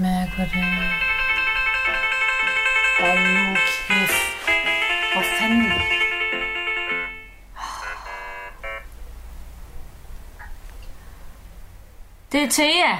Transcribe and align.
Mærk 0.00 0.28
på. 0.36 0.42
Hold 3.00 3.18
nu 3.18 3.56
kæft. 3.88 4.22
Hvor 5.12 5.22
fanden? 5.38 5.72
Det 12.32 12.42
er 12.42 12.50
Thea. 12.50 12.96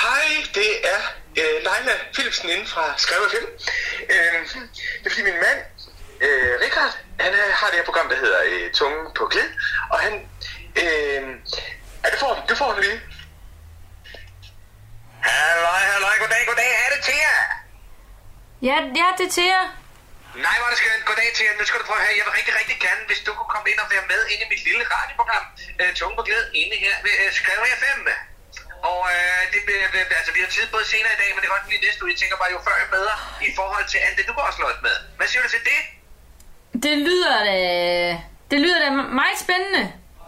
Hej, 0.00 0.26
det 0.54 0.70
er 0.92 1.00
øh, 1.36 1.54
Leila 1.66 1.94
Philipsen 2.12 2.48
inden 2.48 2.66
fra 2.66 2.94
Skrevet 2.96 3.30
Film. 3.30 3.50
Øh, 4.00 4.48
det 5.00 5.06
er 5.06 5.10
fordi 5.10 5.22
min 5.22 5.40
mand, 5.46 5.60
øh, 6.20 6.60
Richard, 6.64 6.98
han 7.20 7.32
øh, 7.32 7.52
har 7.54 7.66
det 7.66 7.76
her 7.76 7.84
program, 7.84 8.08
der 8.08 8.16
hedder 8.16 8.40
øh, 8.46 8.72
Tunge 8.72 9.14
på 9.14 9.26
glid, 9.26 9.50
og 9.90 9.98
han... 9.98 10.12
Øh, 10.76 11.22
ja, 12.04 12.08
det 12.10 12.18
får 12.20 12.34
du, 12.34 12.40
det 12.48 12.58
får 12.58 12.72
du 12.74 12.80
lige. 12.80 13.00
Halløj, 15.28 15.82
halløj, 15.92 16.16
goddag, 16.22 16.42
goddag, 16.50 16.70
er 16.84 16.88
det 16.94 17.00
Thea? 17.08 17.34
Ja, 18.68 18.76
ja, 19.00 19.06
det 19.18 19.24
er 19.28 19.32
Thea. 19.38 19.60
Nej, 20.46 20.56
hvor 20.58 20.66
er 20.68 20.72
det 20.74 20.80
skønt. 20.82 21.04
Goddag 21.10 21.28
jer. 21.46 21.54
Nu 21.60 21.64
skal 21.68 21.78
du 21.80 21.84
prøve 21.88 22.00
at 22.00 22.04
høre. 22.06 22.16
Jeg 22.20 22.24
vil 22.28 22.34
rigtig, 22.38 22.54
rigtig 22.60 22.76
gerne, 22.86 23.02
hvis 23.10 23.20
du 23.26 23.30
kunne 23.36 23.50
komme 23.54 23.66
ind 23.72 23.78
og 23.84 23.88
være 23.94 24.04
med 24.12 24.20
inde 24.32 24.42
i 24.46 24.50
mit 24.54 24.62
lille 24.68 24.84
radioprogram, 24.94 25.44
øh, 25.80 25.90
Tunge 25.98 26.14
på 26.18 26.24
glæde, 26.28 26.46
inde 26.60 26.76
her 26.84 26.94
ved 27.06 27.14
øh, 27.22 27.28
Skrev 27.38 27.60
FM. 27.80 28.02
Og 28.90 29.00
øh, 29.14 29.42
det, 29.52 29.60
øh, 29.74 30.18
altså, 30.20 30.32
vi 30.36 30.40
har 30.44 30.50
tid 30.56 30.66
både 30.74 30.84
senere 30.94 31.12
i 31.16 31.20
dag, 31.22 31.28
men 31.32 31.38
det 31.40 31.46
kan 31.48 31.56
godt 31.56 31.68
blive 31.70 31.82
næste 31.86 32.00
uge. 32.02 32.10
Jeg 32.12 32.18
tænker 32.20 32.36
bare, 32.42 32.50
jo 32.56 32.60
før 32.66 32.76
jo 32.84 32.88
bedre 32.96 33.14
i 33.48 33.50
forhold 33.58 33.86
til 33.92 33.98
alt 34.06 34.16
det, 34.18 34.24
du 34.30 34.34
går 34.38 34.46
slået 34.58 34.78
med. 34.86 34.96
Hvad 35.18 35.26
siger 35.30 35.42
du 35.44 35.50
til 35.56 35.62
det? 35.70 35.80
Det 36.84 36.94
lyder 37.08 37.36
da... 37.50 37.56
Det 38.50 38.58
lyder 38.64 38.80
da 38.84 38.88
meget 39.20 39.38
spændende. 39.44 39.82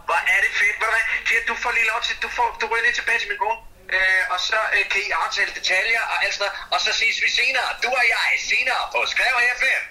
Hvor 0.07 0.19
er 0.35 0.39
det 0.45 0.51
fedt. 0.59 0.75
Ved 0.79 0.85
du 0.89 0.93
hvad? 0.95 1.05
Tia, 1.27 1.39
du 1.51 1.55
får 1.63 1.71
lige 1.77 1.87
lov 1.93 2.01
til, 2.07 2.13
du, 2.23 2.29
får, 2.37 2.47
du 2.61 2.65
ryger 2.71 2.83
lige 2.87 2.97
tilbage 2.99 3.19
til 3.21 3.29
min 3.31 3.39
kone. 3.43 3.59
Øh, 3.97 4.23
og 4.33 4.39
så 4.39 4.59
øh, 4.75 4.89
kan 4.91 5.01
I 5.07 5.09
aftale 5.23 5.51
detaljer 5.55 6.01
og 6.11 6.23
alt 6.23 6.33
sådan 6.33 6.47
noget. 6.47 6.73
Og 6.73 6.79
så 6.85 6.91
ses 7.01 7.15
vi 7.23 7.29
senere. 7.39 7.67
Du 7.83 7.89
og 8.01 8.05
jeg 8.13 8.39
senere 8.51 8.81
på 8.93 8.99
Skrev 9.13 9.35
FM. 9.59 9.83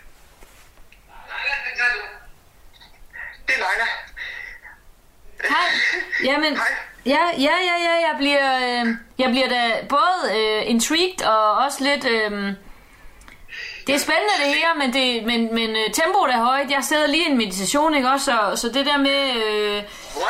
Det 3.47 3.55
er 3.55 3.62
Leila. 3.65 3.89
Hej. 5.48 5.69
Jamen, 6.25 6.56
Hej. 6.56 6.67
ja, 7.06 7.25
ja, 7.39 7.56
ja, 7.69 7.77
ja, 7.89 7.95
jeg 8.09 8.15
bliver, 8.19 8.56
øh, 8.56 8.95
jeg 9.19 9.31
bliver 9.31 9.48
da 9.48 9.87
både 9.89 10.39
øh, 10.39 10.71
intrigued 10.71 11.23
og 11.27 11.56
også 11.56 11.84
lidt... 11.84 12.05
Øh, 12.05 12.55
det 13.87 13.95
er 13.95 13.98
spændende 13.98 14.34
det 14.45 14.55
her, 14.55 14.75
men, 14.75 14.93
det, 14.93 15.25
men, 15.25 15.55
men 15.55 15.71
øh, 15.71 15.93
tempoet 15.93 16.31
er 16.34 16.45
højt. 16.45 16.71
Jeg 16.71 16.84
sidder 16.84 17.06
lige 17.06 17.28
i 17.28 17.31
en 17.31 17.37
meditation, 17.37 17.95
ikke 17.95 18.09
også? 18.09 18.25
Så, 18.25 18.56
så 18.56 18.69
det 18.69 18.87
der 18.87 18.98
med... 18.98 19.37
Øh, 19.45 19.83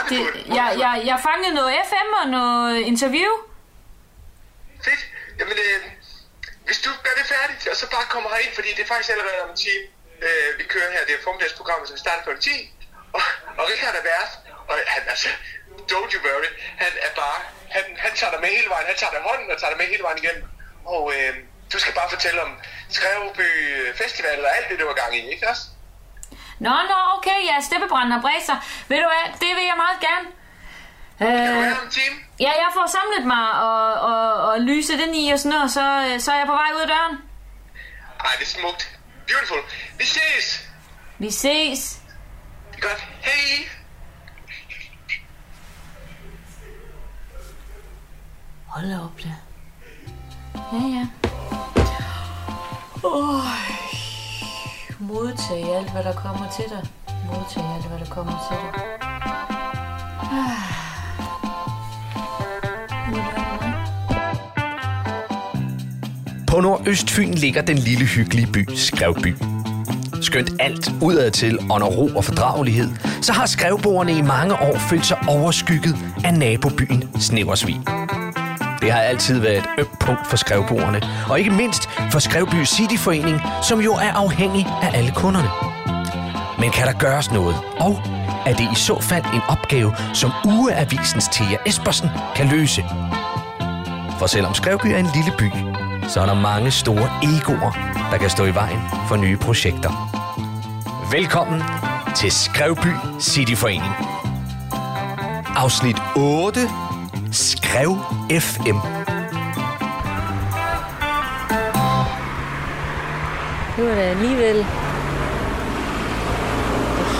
det, 0.08 0.20
jeg, 0.48 0.76
jeg, 0.78 1.02
jeg 1.04 1.20
fangede 1.22 1.54
noget 1.54 1.74
FM 1.88 2.08
og 2.22 2.28
noget 2.28 2.78
interview. 2.80 3.30
Fedt. 4.86 5.02
Jamen, 5.38 5.56
øh, 5.66 5.80
hvis 6.66 6.80
du 6.86 6.90
gør 7.04 7.14
det 7.20 7.26
færdigt, 7.34 7.62
og 7.72 7.76
så 7.76 7.86
bare 7.96 8.06
kommer 8.14 8.28
herind, 8.34 8.54
fordi 8.58 8.70
det 8.76 8.82
er 8.84 8.90
faktisk 8.92 9.10
allerede 9.14 9.40
om 9.44 9.50
en 9.54 9.60
time, 9.66 9.84
øh, 10.24 10.48
vi 10.58 10.64
kører 10.74 10.90
her. 10.94 11.02
Det 11.08 11.14
er 11.14 11.22
formiddagsprogrammet, 11.28 11.86
som 11.88 11.96
starter 12.04 12.22
kl. 12.26 12.40
10. 12.40 12.50
Og, 13.16 13.22
og 13.58 13.64
Richard 13.70 13.94
er 14.00 14.04
vært, 14.14 14.32
og 14.68 14.74
han, 14.94 15.02
altså, 15.14 15.28
don't 15.90 16.10
you 16.14 16.20
worry, 16.26 16.50
han 16.82 16.92
er 17.06 17.12
bare, 17.22 17.40
han, 17.76 17.84
han 18.04 18.12
tager 18.18 18.32
dig 18.34 18.40
med 18.44 18.50
hele 18.56 18.68
vejen, 18.74 18.86
han 18.86 18.96
tager 19.02 19.12
dig 19.16 19.22
hånden 19.28 19.50
og 19.52 19.56
tager 19.60 19.70
dig 19.72 19.78
med 19.82 19.86
hele 19.92 20.02
vejen 20.06 20.18
igennem. 20.22 20.44
Og 20.94 21.02
øh, 21.16 21.32
du 21.72 21.78
skal 21.82 21.94
bare 21.94 22.10
fortælle 22.14 22.42
om 22.46 22.52
Skreveby 22.96 23.50
Festival 24.02 24.44
og 24.44 24.56
alt 24.56 24.68
det, 24.70 24.80
du 24.80 24.86
var 24.86 24.98
gang 25.02 25.12
i, 25.16 25.22
ikke 25.34 25.48
også? 25.48 25.64
Nå, 26.66 26.74
nå, 26.92 26.98
okay, 27.16 27.38
ja, 27.50 27.56
steppebrænder 27.68 28.16
og 28.16 28.22
bræser. 28.26 28.56
Ved 28.88 28.98
du 29.02 29.08
hvad, 29.12 29.26
det 29.42 29.50
vil 29.56 29.66
jeg 29.70 29.78
meget 29.84 30.00
gerne. 30.08 30.26
Kan 31.20 31.28
du 31.28 31.60
Øh, 31.60 31.66
en 31.68 31.90
time? 31.90 32.16
ja, 32.40 32.52
jeg 32.64 32.70
får 32.74 32.86
samlet 32.96 33.26
mig 33.26 33.46
og, 33.62 33.92
og, 34.10 34.48
og 34.48 34.60
lyset 34.60 34.98
den 34.98 35.14
i 35.14 35.30
og 35.32 35.38
sådan 35.38 35.50
noget, 35.50 35.64
og 35.64 35.70
så, 35.70 36.06
øh, 36.08 36.20
så 36.20 36.32
er 36.32 36.36
jeg 36.38 36.46
på 36.46 36.52
vej 36.52 36.70
ud 36.76 36.80
af 36.80 36.88
døren. 36.88 37.16
Ej, 38.24 38.30
det 38.38 38.42
er 38.42 38.46
smukt. 38.60 38.98
Beautiful. 39.28 39.58
Vi 39.98 40.04
ses. 40.04 40.68
Vi 41.18 41.30
ses. 41.30 42.00
Godt. 42.81 43.00
Hej. 43.22 43.69
Hold 48.66 48.92
op, 49.04 49.19
da. 49.25 49.28
Ja, 50.72 50.87
ja. 50.97 51.06
Oh. 53.04 53.44
Modtag 54.98 55.76
alt, 55.76 55.91
hvad 55.92 56.04
der 56.04 56.12
kommer 56.14 56.50
til 56.56 56.64
dig. 56.70 56.88
Modtag 57.26 57.64
alt, 57.75 57.87
hvad 57.87 57.98
der 57.98 58.14
kommer 58.14 58.32
til 58.48 58.56
dig. 58.56 58.82
Ah. 60.22 60.79
På 66.50 66.61
Nordøstfyn 66.61 67.34
ligger 67.34 67.62
den 67.62 67.78
lille 67.78 68.05
hyggelige 68.05 68.47
by 68.53 68.69
Skrevby. 68.75 69.37
Skønt 70.22 70.50
alt 70.59 70.93
udadtil 71.03 71.59
under 71.59 71.87
ro 71.87 72.06
og 72.16 72.25
fordragelighed, 72.25 72.88
så 73.22 73.33
har 73.33 73.47
skrevboerne 73.47 74.12
i 74.12 74.22
mange 74.22 74.55
år 74.55 74.78
følt 74.78 75.06
sig 75.06 75.19
overskygget 75.28 75.97
af 76.25 76.34
nabobyen 76.34 77.11
Sneversvig. 77.21 77.81
Det 78.81 78.93
har 78.93 79.00
altid 79.00 79.38
været 79.38 79.56
et 79.56 79.65
ømt 79.78 79.99
punkt 80.00 80.27
for 80.27 80.37
skrevboerne, 80.37 81.03
og 81.31 81.38
ikke 81.38 81.50
mindst 81.50 81.88
for 82.12 82.19
Skrevby 82.19 82.65
Cityforening, 82.65 83.41
som 83.62 83.81
jo 83.81 83.93
er 83.93 84.12
afhængig 84.12 84.67
af 84.82 84.99
alle 84.99 85.12
kunderne. 85.17 85.49
Men 86.59 86.71
kan 86.71 86.87
der 86.87 86.93
gøres 86.99 87.32
noget? 87.32 87.56
Og 87.78 88.03
er 88.47 88.55
det 88.55 88.69
i 88.72 88.75
så 88.75 89.00
fald 89.00 89.25
en 89.25 89.41
opgave, 89.49 89.93
som 90.15 90.31
Ugeavisens 90.44 91.28
Thea 91.28 91.56
Espersen 91.67 92.09
kan 92.37 92.49
løse? 92.49 92.82
For 94.19 94.27
selvom 94.27 94.55
Skrevby 94.55 94.87
er 94.87 94.99
en 94.99 95.09
lille 95.15 95.32
by, 95.38 95.69
så 96.15 96.21
er 96.21 96.26
der 96.26 96.34
mange 96.34 96.71
store 96.71 97.09
egoer, 97.22 97.72
der 98.10 98.19
kan 98.19 98.31
stå 98.31 98.44
i 98.44 98.54
vejen 98.54 98.81
for 99.09 99.16
nye 99.16 99.37
projekter. 99.37 99.91
Velkommen 101.12 101.62
til 102.16 102.31
Skrevby 102.32 102.93
Cityforening. 103.21 103.93
Afsnit 105.56 105.97
8. 106.16 106.60
Skrev 107.32 107.91
FM. 108.41 108.78
Nu 113.78 113.84
er 113.84 113.94
det 113.94 114.03
alligevel... 114.03 114.56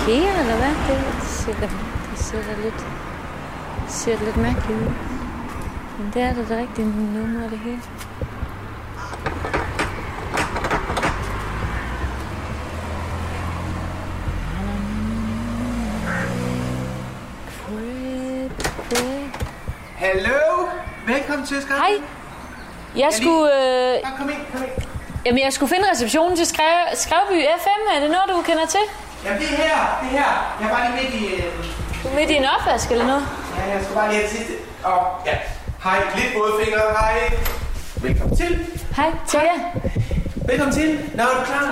Det 0.05 0.17
her, 0.19 0.39
eller 0.39 0.57
hvad? 0.57 0.73
Det 0.87 1.23
ser 1.23 1.53
da, 1.53 1.69
det 2.11 2.19
ser 2.19 2.43
da 2.43 2.61
lidt, 2.63 2.87
det 3.85 3.91
ser 3.91 4.25
lidt 4.25 4.37
mærkeligt 4.37 4.79
ud. 4.79 4.91
Men 5.97 6.11
det 6.13 6.21
er 6.21 6.33
da 6.33 6.41
det 6.41 6.57
rigtige 6.57 6.87
nummer, 6.87 7.49
det 7.49 7.59
hele. 7.59 7.81
Velkommen 21.41 21.61
til 21.61 21.67
Skrab. 21.67 21.79
Hej. 21.85 21.93
Jeg 23.03 23.09
skulle, 23.19 23.47
øh, 23.61 23.93
Ja, 24.05 24.09
kom 24.19 24.29
ind, 24.35 24.41
kom 24.53 24.61
ind. 24.67 24.75
jamen, 25.25 25.41
jeg 25.47 25.53
skulle 25.53 25.69
finde 25.75 25.85
receptionen 25.93 26.35
til 26.37 26.45
Skrev, 26.53 26.75
Skrevby 27.03 27.37
FM. 27.63 27.81
Er 27.95 27.99
det 28.03 28.09
noget, 28.15 28.25
du 28.29 28.41
kender 28.49 28.65
til? 28.75 28.85
Jamen 29.25 29.39
det 29.41 29.47
er 29.53 29.55
her, 29.63 29.77
det 30.01 30.07
er 30.07 30.13
her. 30.19 30.31
Jeg 30.61 30.69
var 30.73 30.79
lige 30.85 30.95
midt 30.99 31.13
i... 31.21 31.25
Øh, 31.35 31.53
Du 32.03 32.07
er 32.11 32.15
midt 32.19 32.29
i 32.29 32.35
en 32.41 32.45
opvask 32.55 32.91
eller 32.91 33.05
noget? 33.11 33.23
ja, 33.57 33.63
jeg 33.73 33.79
skulle 33.83 33.97
bare 34.01 34.09
lige 34.11 34.19
have 34.21 34.29
sidste. 34.35 34.53
Og 34.83 34.99
ja, 35.25 35.35
hej, 35.83 35.97
lidt 36.15 36.33
fingre, 36.63 36.81
hej. 36.99 37.17
Velkommen 38.05 38.37
til. 38.37 38.51
Hej, 38.97 39.09
Thea. 39.27 39.55
Velkommen 40.49 40.73
til. 40.75 40.89
Nå, 41.15 41.23
er 41.23 41.35
du 41.39 41.43
klar? 41.51 41.65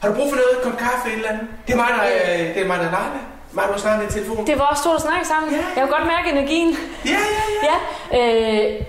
Har 0.00 0.08
du 0.08 0.14
brug 0.14 0.28
for 0.32 0.36
noget? 0.42 0.54
Kop 0.64 0.76
kaffe 0.86 1.12
eller 1.12 1.28
andet? 1.28 1.46
Det 1.66 1.72
er 1.72 1.76
mig, 1.76 1.88
der, 1.98 2.04
øh, 2.04 2.54
det 2.54 2.60
er 2.62 2.66
mig, 2.66 2.78
der 2.78 2.90
leger 2.90 3.10
med. 3.16 3.24
Mig, 3.58 3.66
der 3.72 3.78
snakker 3.78 4.02
med 4.04 4.10
telefonen. 4.12 4.46
Det 4.46 4.58
var 4.58 4.64
også 4.64 4.82
to, 4.84 4.90
der 4.92 5.02
snakkede 5.08 5.28
sammen. 5.28 5.52
Ja. 5.52 5.64
Jeg 5.76 5.80
kunne 5.82 5.94
godt 5.96 6.06
mærke 6.14 6.26
energien. 6.36 6.70
Ja, 7.04 7.10
ja, 7.10 7.44
ja. 7.68 7.76
Ja, 8.12 8.18
øh, 8.18 8.84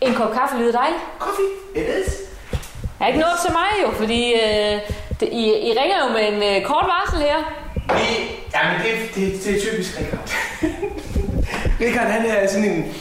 en 0.00 0.14
kop 0.14 0.32
kaffe 0.38 0.56
lyder 0.58 0.72
dejligt. 0.72 1.02
Kaffe. 1.24 1.42
It 1.80 1.88
is. 1.98 2.12
Jeg 2.52 3.04
har 3.04 3.06
ikke 3.06 3.20
noget 3.20 3.38
til 3.44 3.52
mig 3.52 3.70
jo, 3.82 3.88
fordi 4.00 4.22
øh, 4.34 4.74
det, 5.20 5.28
I, 5.32 5.44
I 5.68 5.70
ringer 5.80 5.96
jo 6.04 6.08
med 6.16 6.24
en 6.32 6.42
øh, 6.50 6.66
kort 6.68 6.86
varsel 6.94 7.18
her. 7.28 7.38
Vi, 7.96 8.06
jamen 8.54 8.76
det, 8.84 9.14
det, 9.14 9.44
det 9.44 9.56
er 9.56 9.60
typisk 9.60 9.90
Richard. 9.98 10.30
Richard, 11.84 12.06
han 12.06 12.26
er 12.26 12.46
sådan 12.46 12.64
en... 12.70 12.94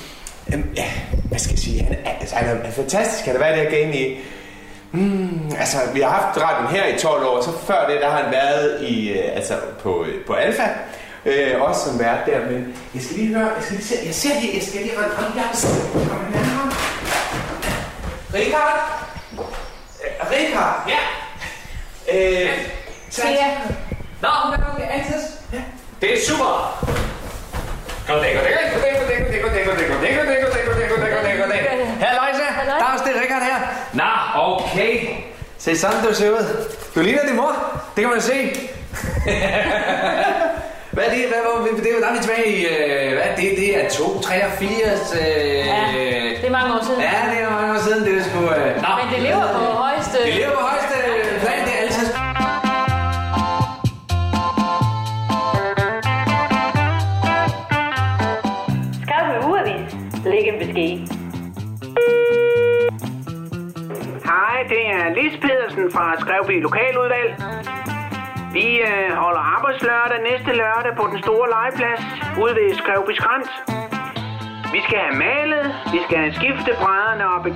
en 0.54 0.72
ja, 0.78 0.86
hvad 1.30 1.40
skal 1.40 1.54
jeg 1.54 1.60
sige? 1.60 1.84
Han 1.84 1.96
er, 2.06 2.12
altså, 2.20 2.36
han 2.36 2.62
er 2.64 2.72
fantastisk. 2.72 3.26
Han 3.26 3.36
har 3.36 3.40
været 3.40 3.58
i 3.58 3.60
det 3.60 3.72
her 3.72 3.84
game 3.84 3.96
i... 3.98 4.18
Mm, 4.92 5.52
altså, 5.60 5.78
vi 5.94 6.02
har 6.02 6.10
haft 6.10 6.42
radioen 6.42 6.76
her 6.76 6.96
i 6.96 7.00
12 7.00 7.26
år, 7.26 7.42
så 7.42 7.52
før 7.68 7.88
det, 7.90 8.02
der 8.02 8.10
har 8.10 8.24
han 8.24 8.32
været 8.32 8.82
i, 8.82 9.10
øh, 9.10 9.36
altså, 9.36 9.54
på, 9.84 10.06
øh, 10.06 10.26
på 10.26 10.34
Alfa. 10.34 10.64
Øh, 11.26 11.62
også 11.62 11.82
som 11.86 12.00
vært 12.00 12.26
der, 12.26 12.40
men 12.50 12.76
jeg 12.96 13.02
skal 13.04 13.16
lige 13.16 13.36
høre, 13.36 13.50
jeg 13.56 13.64
skal 13.64 13.76
lige 13.78 13.88
se, 13.88 13.96
jeg 14.06 14.16
ser 14.16 14.40
lige, 14.42 14.54
jeg 14.58 14.64
skal 14.68 14.82
lige 14.82 14.98
rende 14.98 15.16
frem 15.16 15.32
der. 15.32 15.48
Kom 16.10 16.34
her. 16.34 16.42
Richard? 18.34 18.78
Øh, 20.04 20.32
Richard? 20.32 20.90
Ja? 20.94 21.02
Øh, 22.14 22.50
så, 23.10 23.22
Thea. 23.22 23.48
Nå, 24.22 24.30
hun 24.44 24.54
er 24.54 24.74
okay, 24.74 24.88
Antas. 24.92 25.24
Ja. 25.54 25.62
Det 26.02 26.14
er 26.14 26.18
super! 26.28 26.54
Goddag, 28.08 28.36
goddag, 28.36 28.54
goddag, 28.74 28.94
goddag, 29.00 29.18
goddag, 29.20 29.42
goddag, 29.44 29.66
goddag, 29.66 29.88
goddag, 29.90 30.16
goddag, 30.18 30.42
goddag, 30.44 30.66
goddag, 30.68 30.90
goddag, 30.90 31.12
goddag, 31.12 31.38
goddag. 31.40 31.62
Her, 32.00 32.14
Løjse. 32.16 32.44
halløj. 32.44 32.80
Dags, 32.80 33.02
det 33.02 33.16
er 33.16 33.22
Rikard 33.22 33.42
her. 33.42 33.60
Nå, 33.94 34.12
okay. 34.52 35.08
Se 35.58 35.78
sådan, 35.78 36.04
du 36.06 36.14
ser 36.14 36.30
ud. 36.30 36.68
Du 36.96 37.02
ligner 37.02 37.26
din 37.26 37.36
mor. 37.36 37.56
Det 37.96 38.02
kan 38.04 38.10
man 38.10 38.22
se. 38.22 38.70
Er 41.80 41.84
det? 41.84 41.92
Er, 41.96 42.00
der 42.04 42.08
er 42.12 42.16
vi 42.18 42.20
tilbage 42.26 42.48
i, 42.58 42.58
øh, 42.74 43.14
hvad 43.18 43.26
er 43.32 43.36
det? 43.42 43.50
Det 43.62 43.70
er 43.80 43.90
2, 43.90 44.22
83. 44.22 45.14
Øh, 45.14 45.28
Ja, 45.74 45.84
det 46.42 46.48
er 46.48 46.52
mange 46.60 46.70
år 46.76 46.84
siden. 46.88 47.02
Ja, 47.10 47.18
det 47.32 47.38
er 47.46 47.50
mange 47.58 47.70
år 47.76 47.82
siden, 47.88 48.02
det 48.08 48.14
er 48.20 48.24
sgu... 48.30 48.40
Øh, 48.40 48.72
nå, 48.86 48.92
Men 49.00 49.08
det 49.14 49.20
lever 49.28 49.48
på 49.58 49.64
højeste... 49.84 50.18
det 50.28 50.34
lever 50.42 50.54
på 50.60 50.64
højeste 50.72 50.98
plan, 51.44 51.60
det 51.68 51.74
er 51.78 51.82
altid... 51.86 52.08
Skarpe 59.04 59.48
ugeavis. 59.48 59.96
Læg 60.26 60.48
en 60.48 60.58
besked. 60.60 60.94
Hej, 64.32 64.58
det 64.70 64.82
er 64.98 65.04
Lis 65.18 65.36
Pedersen 65.42 65.92
fra 65.94 66.06
Skrevby 66.20 66.62
Lokaludvalg. 66.62 67.32
Vi 68.54 68.68
øh, 68.80 69.12
holder 69.24 69.40
arbejdslørdag 69.62 70.20
næste 70.32 70.52
lørdag 70.62 70.94
på 71.00 71.06
den 71.12 71.20
store 71.24 71.48
legeplads 71.56 72.04
ude 72.42 72.54
ved 72.60 72.68
Skrevby 72.82 73.14
Skrant. 73.20 73.48
Vi 74.76 74.80
skal 74.86 75.00
have 75.06 75.18
malet, 75.26 75.66
vi 75.94 76.00
skal 76.06 76.18
have 76.24 76.34
skiftet 76.40 76.76
brædderne 76.84 77.26
op 77.36 77.46
i 77.48 77.52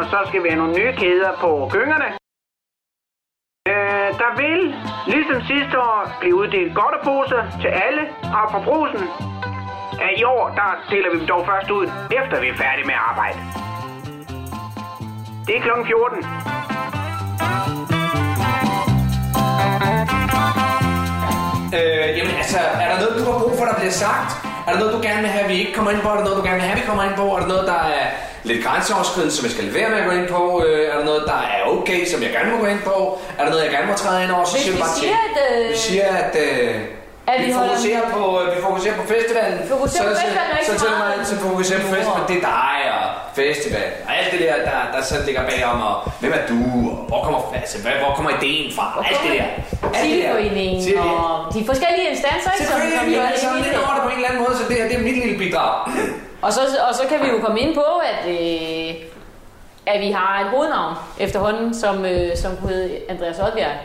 og 0.00 0.04
så 0.12 0.18
skal 0.28 0.42
vi 0.42 0.48
have 0.48 0.60
nogle 0.62 0.74
nye 0.78 0.92
kæder 1.00 1.32
på 1.42 1.50
gyngerne. 1.74 2.08
Øh, 3.72 4.08
der 4.22 4.30
vil, 4.42 4.60
ligesom 5.14 5.38
sidste 5.52 5.76
år, 5.88 6.00
blive 6.20 6.34
uddelt 6.40 6.72
godteposer 6.80 7.42
til 7.62 7.70
alle, 7.86 8.02
og 8.38 8.44
fra 8.52 8.60
brusen. 8.68 9.02
Øh, 10.02 10.12
I 10.20 10.22
år, 10.34 10.44
der 10.58 10.68
deler 10.90 11.10
vi 11.12 11.18
dem 11.20 11.26
dog 11.32 11.42
først 11.50 11.70
ud, 11.78 11.86
efter 12.18 12.36
vi 12.44 12.48
er 12.48 12.56
færdige 12.64 12.86
med 12.90 12.96
at 13.00 13.04
arbejde. 13.10 13.38
Det 15.46 15.54
er 15.56 15.62
kl. 15.66 15.70
14. 15.86 16.59
sagt? 24.06 24.30
Er 24.66 24.70
der 24.72 24.78
noget, 24.82 24.94
du 24.96 25.00
gerne 25.08 25.20
vil 25.26 25.30
have, 25.36 25.46
vi 25.52 25.56
ikke 25.62 25.72
kommer 25.76 25.90
ind 25.94 26.00
på? 26.04 26.08
Er 26.08 26.16
der 26.18 26.24
noget, 26.28 26.38
du 26.40 26.44
gerne 26.48 26.58
vil 26.60 26.68
have, 26.70 26.78
vi 26.82 26.86
kommer 26.90 27.04
ind 27.08 27.14
på? 27.22 27.26
Er 27.36 27.40
der 27.44 27.48
noget, 27.54 27.66
der 27.72 27.80
er 27.98 28.04
lidt 28.50 28.60
grænseoverskridende, 28.66 29.34
som 29.36 29.42
jeg 29.46 29.52
skal 29.54 29.64
lade 29.64 29.74
være 29.80 29.90
med 29.92 29.98
at 30.02 30.06
gå 30.08 30.12
ind 30.20 30.28
på? 30.36 30.42
Øh, 30.66 30.88
er 30.92 30.96
der 30.98 31.04
noget, 31.10 31.22
der 31.32 31.38
er 31.56 31.60
okay, 31.76 32.00
som 32.10 32.18
jeg 32.24 32.30
gerne 32.36 32.48
må 32.52 32.56
gå 32.64 32.68
ind 32.74 32.82
på? 32.90 32.96
Er 33.38 33.42
der 33.44 33.50
noget, 33.52 33.64
jeg 33.66 33.72
gerne 33.76 33.86
må 33.92 33.94
træde 34.02 34.18
ind 34.24 34.30
over? 34.36 34.44
Så 34.44 34.54
Hvis 34.54 34.62
siger 34.64 34.74
vi 34.76 34.80
bare 34.86 34.94
siger, 35.00 35.16
til. 35.36 35.40
at, 35.48 35.62
øh, 35.64 35.70
Vi 35.72 35.76
siger, 35.88 36.06
at... 36.24 36.32
Øh, 36.46 36.74
at 37.32 37.36
vi, 37.40 37.46
vi 37.46 37.52
holder- 37.52 37.68
fokuserer 37.70 38.04
på, 38.16 38.22
øh, 38.40 38.46
vi 38.56 38.58
fokuserer 38.68 38.96
på 39.00 39.04
festivalen. 39.14 39.58
Fokuserer 39.74 40.04
på 40.08 40.14
Så- 40.14 40.20
festivalen 40.20 40.50
og 40.54 40.58
ikke 40.60 40.70
så, 40.72 40.78
så 40.78 40.86
så, 40.86 41.24
så, 41.24 41.30
så 41.30 41.34
fokuserer 41.48 41.80
på 41.86 41.88
festivalen. 41.96 42.26
Det 42.30 42.36
er 42.40 42.44
dig 42.60 42.78
og 42.98 42.99
festivalen. 43.34 43.92
Og 44.06 44.10
alt 44.18 44.32
det 44.32 44.40
der, 44.40 44.54
der, 44.68 44.78
der 44.94 45.00
sådan 45.02 45.26
ligger 45.26 45.42
bagom. 45.50 45.80
Og 45.88 45.94
hvem 46.20 46.32
er 46.38 46.44
du? 46.52 46.58
Og 46.90 47.04
hvor 47.10 47.20
kommer, 47.24 47.40
altså, 47.60 47.76
hvad, 47.82 47.92
hvor 48.02 48.12
kommer 48.16 48.30
ideen 48.38 48.72
fra? 48.76 48.86
Der. 48.96 49.02
Alt 49.08 49.20
det 49.24 49.32
der. 49.38 49.48
Vi. 50.04 50.94
og 50.96 51.54
de 51.54 51.60
forskellige 51.70 52.08
instanser, 52.14 52.50
ikke? 52.52 52.64
Selvfølgelig 52.64 52.98
er 53.02 53.04
vi 53.08 53.14
jo 53.16 53.22
alle 53.28 53.40
sammen 53.40 53.62
lidt 53.66 53.76
over 53.82 53.92
det 53.94 54.02
på 54.02 54.08
en 54.08 54.14
eller 54.14 54.28
anden 54.28 54.42
måde, 54.44 54.54
så 54.58 54.64
det 54.68 54.76
her 54.76 54.88
det 54.88 54.96
er 55.00 55.04
mit 55.08 55.18
lille 55.24 55.38
bidrag. 55.38 55.74
Og 56.42 56.52
så, 56.52 56.60
og 56.88 56.94
så 56.94 57.02
kan 57.08 57.18
vi 57.24 57.28
jo 57.34 57.38
komme 57.44 57.60
ind 57.60 57.74
på, 57.74 57.86
at, 58.10 58.20
øh, 58.36 58.94
at 59.86 60.00
vi 60.00 60.10
har 60.10 60.40
et 60.44 60.48
hovednavn 60.54 60.94
efterhånden, 61.18 61.74
som, 61.74 62.04
øh, 62.04 62.36
som 62.36 62.56
kunne 62.56 62.72
hedde 62.72 62.98
Andreas 63.08 63.38
Oddbjerg. 63.38 63.76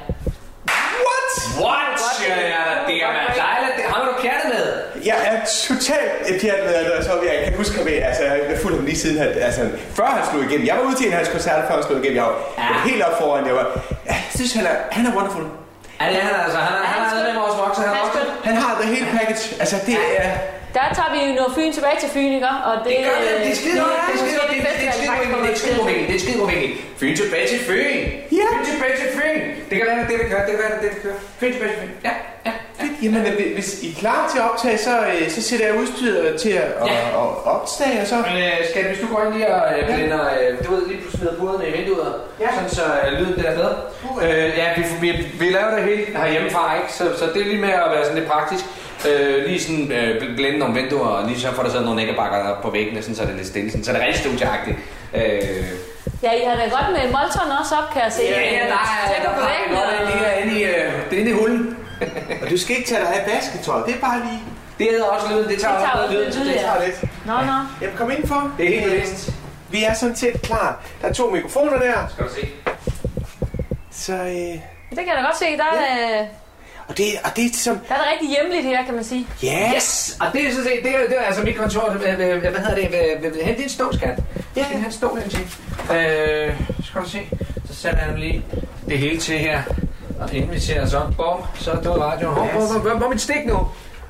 What? 1.06 1.30
What? 1.64 2.00
siger 2.18 2.36
jeg 2.36 2.62
da. 2.68 2.74
Det 2.88 2.98
er 3.04 3.12
man 3.18 3.26
dejligt. 3.46 3.74
Det 3.78 3.86
har 3.92 4.00
du 4.06 4.12
pjattet 4.22 4.48
med. 4.54 4.66
Jeg 5.10 5.18
er 5.30 5.35
totalt 5.68 6.12
pjat 6.42 6.60
med 6.66 6.74
Andreas 6.82 7.08
Hoppe. 7.12 7.24
Jeg 7.32 7.38
kan 7.48 7.54
huske 7.62 7.76
ham, 7.80 7.88
altså, 8.10 8.24
jeg 8.24 8.32
har 8.54 8.58
fulgt 8.64 8.78
ham 8.78 8.86
lige 8.90 9.00
siden, 9.04 9.18
han, 9.24 9.30
altså, 9.50 9.62
før 9.98 10.06
han 10.18 10.24
slog 10.32 10.42
igennem. 10.48 10.66
Jeg 10.70 10.76
var 10.78 10.84
ude 10.88 10.96
til 11.00 11.06
en 11.08 11.12
af 11.16 11.18
hans 11.22 11.32
koncerter, 11.36 11.64
før 11.68 11.76
han 11.80 11.84
slog 11.88 11.98
igennem. 12.02 12.18
Jeg 12.22 12.26
var 12.30 12.36
Ja. 12.62 12.64
ja. 12.64 12.90
helt 12.90 13.02
op 13.08 13.16
foran. 13.22 13.44
Jeg 13.50 13.56
var, 13.60 13.66
jeg 14.12 14.18
synes, 14.38 14.52
han 14.60 14.66
er, 14.72 14.76
han 14.98 15.04
er 15.10 15.12
wonderful. 15.18 15.46
Ja, 16.02 16.06
det 16.12 16.18
er 16.22 16.26
han 16.30 16.36
altså. 16.46 16.60
Han 16.68 16.74
er, 16.80 16.84
han 16.94 17.00
er 17.06 17.10
skøn. 17.12 17.24
med 17.28 17.36
vores 17.44 17.56
vokser. 17.64 17.82
Han 17.88 17.92
er 17.92 17.96
Han 17.96 18.06
er 18.06 18.08
også. 18.08 18.20
Han 18.50 18.56
har 18.64 18.72
det 18.82 18.88
hele 18.96 19.06
package. 19.18 19.44
Altså, 19.64 19.76
det 19.88 19.96
er... 20.24 20.30
Der 20.78 20.86
tager 20.98 21.12
vi 21.16 21.20
jo 21.28 21.32
noget 21.40 21.52
Fyn 21.58 21.72
tilbage 21.78 21.98
til 22.04 22.10
Fyn, 22.16 22.32
ikke? 22.40 22.48
Og 22.70 22.74
det, 22.84 22.92
Det 22.92 22.98
gør 23.08 23.18
det. 23.26 23.32
Det 23.46 23.52
er 23.56 23.60
skide 23.62 23.78
godt. 23.84 23.96
Det 24.08 24.14
er 24.18 24.22
skide 24.24 24.38
godt. 24.42 24.50
Det 24.52 24.58
er- 24.60 24.78
det 24.82 24.88
er 24.92 24.96
skide 24.98 25.10
godt. 25.34 25.44
Det 25.48 25.54
er 25.56 25.60
skide 25.64 25.78
godt. 25.80 25.90
Det 26.10 26.16
er 26.18 26.24
skide 26.26 26.38
godt. 26.44 26.54
Fyn 27.02 27.14
tilbage 27.22 27.46
til 27.54 27.60
Fyn. 27.70 27.98
Ja. 28.40 28.46
Fyn 28.54 28.64
tilbage 28.72 28.96
til 29.02 29.10
Fyn. 29.18 29.38
Det 29.70 29.76
kan 29.80 29.86
være, 29.90 29.98
det 30.10 30.14
er 30.16 30.20
det, 30.22 30.28
kan 30.32 30.36
være, 30.38 30.46
det 30.48 30.54
er 30.78 30.84
det, 30.86 30.90
vi 30.96 31.00
kører. 31.06 31.20
Fyn 31.40 31.52
tilbage 31.56 31.72
til 31.74 31.80
Fyn. 31.84 31.92
Ja, 32.08 32.10
ja. 32.10 32.16
Jamen, 33.04 33.26
øh, 33.26 33.54
hvis 33.54 33.84
I 33.84 33.92
er 33.92 33.96
klar 34.00 34.30
til 34.32 34.40
at 34.40 34.46
optage, 34.52 34.78
så, 34.78 35.00
øh, 35.00 35.30
så 35.30 35.42
sætter 35.42 35.66
jeg 35.68 35.76
udstyret 35.76 36.42
til 36.42 36.50
at 36.50 36.74
og, 36.82 36.88
Ja. 36.88 37.18
og 37.18 37.44
opstage, 37.46 38.02
og 38.02 38.08
så... 38.08 38.16
Men 38.16 38.38
øh, 38.44 38.52
skal 38.72 38.84
hvis 38.88 39.00
du 39.00 39.08
går 39.16 39.24
ind 39.26 39.34
lige 39.34 39.48
og 39.56 39.80
øh, 39.80 39.86
blænder, 39.86 40.20
øh, 40.22 40.66
du 40.68 40.72
ved, 40.76 40.88
lige 40.88 41.00
pludselig 41.02 41.20
smider 41.20 41.36
puderne 41.40 41.68
i 41.68 41.72
vinduet, 41.78 42.14
Ja. 42.40 42.48
sådan 42.56 42.70
så 42.70 42.82
øh, 43.06 43.20
lyden 43.20 43.36
det 43.36 43.48
er 43.50 43.56
bedre. 43.56 43.76
Øh, 44.24 44.50
ja, 44.58 44.66
vi, 44.78 44.84
vi, 45.02 45.26
vi 45.40 45.50
laver 45.50 45.76
det 45.76 45.84
helt 45.84 46.18
herhjemmefra, 46.18 46.76
ikke? 46.76 46.94
Så, 46.94 47.04
så 47.20 47.26
det 47.34 47.42
er 47.42 47.46
lige 47.46 47.62
med 47.62 47.70
at 47.70 47.92
være 47.94 48.04
sådan 48.04 48.18
lidt 48.20 48.30
praktisk. 48.30 48.66
Øh, 49.10 49.46
lige 49.46 49.62
sådan 49.62 49.92
øh, 49.92 50.16
bl- 50.22 50.36
blænde 50.36 50.58
nogle 50.60 50.74
vinduer, 50.82 51.08
og 51.08 51.28
lige 51.28 51.40
så 51.40 51.52
får 51.52 51.64
der 51.64 51.70
sådan 51.70 51.86
nogle 51.86 52.02
æggebakker 52.02 52.38
der 52.44 52.62
på 52.62 52.70
væggene, 52.70 53.02
sådan, 53.02 53.16
så 53.16 53.22
er 53.24 53.28
det 53.28 53.36
lidt 53.36 53.48
stille, 53.48 53.72
sådan, 53.72 53.84
så 53.84 53.92
er 53.92 53.96
det 53.96 54.04
rigtig 54.08 54.22
studieagtigt. 54.22 54.78
Øh, 55.16 55.66
Ja, 56.24 56.32
I 56.32 56.42
har 56.48 56.56
da 56.56 56.62
godt 56.64 56.88
med 56.92 57.02
Molton 57.16 57.50
også 57.62 57.76
op, 57.82 57.94
kan 57.94 58.02
jeg 58.06 58.12
se. 58.12 58.22
ja, 58.24 58.42
ja, 58.42 58.64
der 58.74 58.82
er, 59.16 59.24
der 59.24 59.30
på 59.40 59.42
er 59.42 59.76
godt, 59.76 59.90
og- 60.02 60.14
det 60.14 60.28
er 60.28 60.38
inde 60.44 60.60
i, 60.60 60.64
øh, 60.64 60.92
det 61.10 61.16
er 61.18 61.20
inde 61.22 61.32
i 61.32 61.34
hullen. 61.34 61.78
Og 62.42 62.50
du 62.50 62.58
skal 62.58 62.76
ikke 62.78 62.90
tage 62.90 63.02
dig 63.02 63.14
af 63.22 63.32
vasketøj. 63.36 63.86
Det 63.86 63.96
er 63.96 64.00
bare 64.00 64.20
lige... 64.20 64.40
Det 64.80 64.88
hedder 64.92 65.06
også 65.06 65.28
lyden, 65.30 65.50
det 65.50 65.60
tager, 65.62 65.74
Det 65.74 65.84
tager 65.84 65.92
også 65.92 66.02
også 66.04 66.14
noget 66.14 66.26
lidt 66.26 66.38
lyd. 66.38 66.44
lyd, 66.46 66.50
Det 66.50 66.56
ja. 66.56 66.62
tager 66.62 66.86
lidt. 66.86 67.02
Nå, 67.26 67.34
nå. 67.34 67.58
Jamen, 67.82 67.98
kom 67.98 68.12
indenfor. 68.12 68.52
Det 68.58 68.66
er 68.66 68.80
helt 68.80 68.92
bevidst. 68.92 69.30
Vi 69.70 69.84
er 69.84 69.94
sådan 69.94 70.16
set 70.16 70.42
klar. 70.42 70.80
Der 71.02 71.08
er 71.08 71.14
to 71.14 71.30
mikrofoner 71.30 71.80
der. 71.80 71.94
Skal 72.14 72.26
du 72.26 72.30
se. 72.34 72.48
Så, 73.92 74.14
øh, 74.14 74.20
Det 74.28 74.60
kan 74.98 75.08
jeg 75.08 75.16
da 75.18 75.22
godt 75.22 75.38
se. 75.38 75.46
Der 75.58 75.64
er, 75.80 76.20
øh, 76.22 76.28
og, 76.88 76.98
det, 76.98 77.06
og 77.24 77.36
det 77.36 77.46
er 77.46 77.50
som... 77.54 77.80
der 77.88 77.96
er 77.96 77.98
det 78.00 78.08
rigtig 78.14 78.30
hjemligt 78.30 78.64
her, 78.64 78.86
kan 78.86 78.94
man 78.94 79.04
sige. 79.04 79.28
Ja, 79.44 79.72
Yes! 79.76 80.18
Og 80.22 80.28
det 80.34 80.48
er 80.48 80.52
sådan 80.52 80.64
set, 80.66 80.80
det 80.84 80.96
er, 80.96 81.00
det 81.10 81.18
er 81.18 81.22
altså 81.24 81.42
mit 81.44 81.56
kontor, 81.58 81.90
øh, 81.90 82.14
øh, 82.20 82.40
hvad 82.40 82.52
hedder 82.52 82.76
det, 82.76 82.84
øh, 83.24 83.26
øh, 83.40 83.46
hente 83.46 83.62
din 83.62 83.70
stol, 83.70 83.94
skat. 83.96 84.20
Ja, 84.56 84.66
det 84.70 84.76
er 84.76 84.80
hans 84.80 84.96
stol, 84.96 85.20
hen 85.20 85.30
til. 85.30 85.40
Øh, 85.96 86.54
skal 86.84 87.02
du 87.02 87.10
se, 87.10 87.20
så 87.68 87.76
sætter 87.76 88.00
jeg 88.00 88.08
dem 88.10 88.16
lige 88.18 88.46
det 88.90 88.98
hele 88.98 89.20
til 89.20 89.40
her. 89.40 89.62
Og 90.20 90.34
inviterer 90.34 90.86
så, 90.86 91.00
bum, 91.18 91.42
så 91.56 91.72
er 91.72 91.76
det 91.76 91.90
radio. 92.02 92.30
Hvor, 92.30 92.44
hvor, 92.46 92.80
hvor, 92.80 92.96
hvor 92.98 93.06
er 93.06 93.10
mit 93.10 93.22
stik 93.22 93.46
nu? 93.46 93.68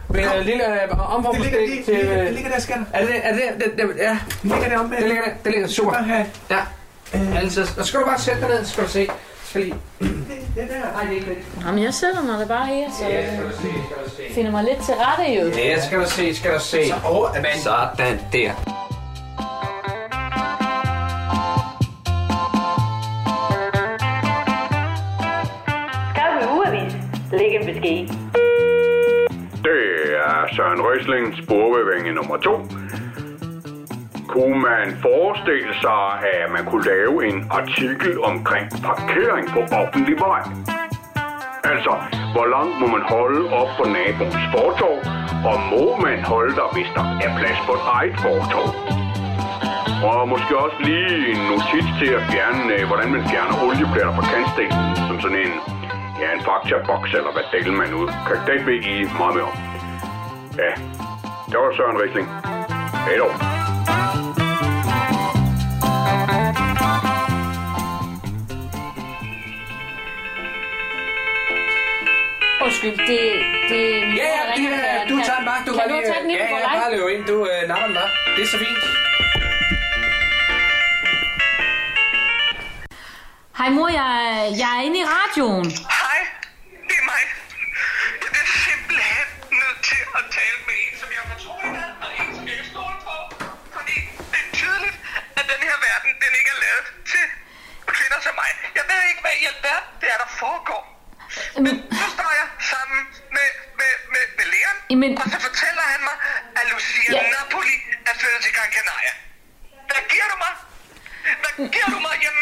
Med 0.10 0.24
Kom. 0.24 0.32
lille 0.46 0.68
øh, 0.84 0.90
det 0.90 1.00
omformet 1.00 1.42
ligger, 1.42 1.60
lige, 1.60 1.84
til... 1.84 1.94
det 1.94 2.02
ligger, 2.04 2.20
øh, 2.20 2.26
det 2.26 2.34
ligger 2.34 2.52
der, 2.52 2.60
skatter. 2.60 2.86
Er 2.94 3.00
det 3.00 3.10
det? 3.10 3.20
Er 3.24 3.32
det 3.34 3.42
det? 3.58 3.78
det, 3.78 3.88
det 3.88 3.96
ja, 4.04 4.10
Det 4.42 4.52
ligger 4.52 4.70
der 4.70 4.80
om 4.80 4.90
det 4.90 5.08
ligger 5.08 5.24
der. 5.24 5.32
Det 5.44 5.52
ligger 5.52 5.68
super. 5.68 5.96
Ja. 6.50 6.60
Altså, 7.38 7.66
så 7.66 7.84
skal 7.84 8.00
du 8.00 8.06
bare 8.06 8.20
sætte 8.20 8.42
dig 8.42 8.50
ned, 8.50 8.66
så 8.66 8.72
skal 8.72 8.84
du 8.84 8.90
se. 8.90 9.08
Skal 9.46 9.62
lige... 9.62 9.76
Det, 10.00 10.10
det 10.56 10.70
der. 10.70 10.80
Nej, 10.94 11.04
det 11.04 11.12
er 11.12 11.16
ikke 11.16 11.30
rigtigt. 11.30 11.48
Jamen, 11.66 11.84
jeg 11.84 11.94
sætter 11.94 12.22
mig 12.24 12.40
da 12.40 12.46
bare 12.46 12.66
her, 12.66 12.90
så 13.00 13.06
Ja, 13.08 13.34
skal 13.36 13.46
du 13.46 13.52
se, 13.52 13.58
skal 13.62 14.06
du 14.06 14.10
se. 14.10 14.34
finder 14.36 14.52
mig 14.52 14.64
lidt 14.64 14.86
til 14.86 14.94
rette, 14.94 15.32
jo. 15.34 15.48
Ja, 15.64 15.86
skal 15.86 16.00
du 16.00 16.10
se, 16.10 16.36
skal 16.36 16.54
du 16.54 16.60
se. 16.60 16.88
Så 16.88 17.30
man... 17.34 17.46
Sådan 17.64 18.20
der. 18.34 18.75
Læg 27.40 27.56
en 27.56 27.66
besked. 27.66 28.08
Det 29.68 29.84
er 30.26 30.36
Søren 30.56 30.82
Røsling, 30.88 31.26
sporbevægning 31.44 32.16
nummer 32.16 32.38
to. 32.38 32.56
Kunne 34.28 34.60
man 34.70 34.86
forestille 35.08 35.74
sig, 35.86 36.06
at 36.34 36.52
man 36.56 36.64
kunne 36.70 36.86
lave 36.94 37.16
en 37.30 37.38
artikel 37.60 38.14
omkring 38.32 38.68
parkering 38.88 39.46
på 39.56 39.60
offentlig 39.82 40.18
vej? 40.28 40.42
Altså, 41.72 41.94
hvor 42.34 42.48
langt 42.56 42.76
må 42.82 42.88
man 42.96 43.04
holde 43.16 43.42
op 43.62 43.72
på 43.80 43.84
naboens 43.98 44.46
fortov, 44.56 44.98
og 45.50 45.58
må 45.74 45.86
man 46.06 46.18
holde 46.32 46.54
der, 46.60 46.68
hvis 46.76 46.90
der 46.98 47.06
er 47.26 47.30
plads 47.40 47.60
på 47.68 47.72
et 47.80 47.86
eget 47.98 48.16
fortov? 48.26 48.68
Og 50.10 50.30
måske 50.34 50.52
også 50.66 50.80
lige 50.90 51.16
en 51.32 51.40
notits 51.50 51.92
til 52.00 52.10
at 52.18 52.24
fjerne, 52.32 52.64
øh, 52.76 52.84
hvordan 52.90 53.10
man 53.16 53.24
fjerner 53.32 53.56
oliepletter 53.66 54.14
fra 54.18 54.26
kantstenen, 54.34 54.96
som 55.08 55.16
sådan 55.24 55.42
en, 55.46 55.54
ja, 56.22 56.28
en 56.34 56.42
fakta-boks, 56.42 57.14
eller 57.14 57.32
hvad 57.32 57.44
delen 57.52 57.76
man 57.78 57.94
ud. 57.94 58.08
Kan 58.28 58.38
det 58.48 58.66
ved 58.66 58.74
I 58.74 58.96
meget 59.20 59.34
mere 59.36 59.44
om? 59.52 59.58
Ja, 60.58 60.72
det 61.50 61.58
var 61.60 61.74
Søren 61.78 61.98
Risling. 62.02 62.28
Hej 63.06 63.18
dog. 63.18 63.32
Undskyld, 72.66 72.98
det, 73.10 73.20
det 73.70 73.82
er 73.98 74.06
min 74.08 74.16
Ja, 74.16 74.24
ja, 74.24 74.42
der 74.48 74.56
det 74.56 74.66
er, 74.66 74.98
Kan- 75.00 75.08
du 75.10 75.16
kan- 75.16 75.26
tager 75.26 75.38
den 75.38 75.46
bare. 75.46 75.60
Du 75.68 75.72
Kan 75.72 75.80
bare 75.80 75.90
du 75.90 75.94
lige, 75.96 76.08
tage 76.12 76.22
den 76.24 76.30
ind 76.32 76.40
ja, 76.40 76.48
på 76.54 76.58
ja, 76.58 76.64
dig? 76.64 76.72
bare 76.82 76.92
løb 76.96 77.08
ind. 77.18 77.26
Du 77.32 77.38
øh, 77.52 77.68
napper 77.70 77.86
den 77.88 77.96
bare. 78.00 78.10
Det 78.36 78.42
er 78.44 78.48
så 78.48 78.58
fint. 78.66 78.84
Hej 83.58 83.70
mor, 83.70 83.88
jeg, 84.00 84.10
er- 84.28 84.50
jeg 84.62 84.70
er 84.78 84.82
inde 84.88 84.98
i 85.04 85.06
radioen. 85.18 85.66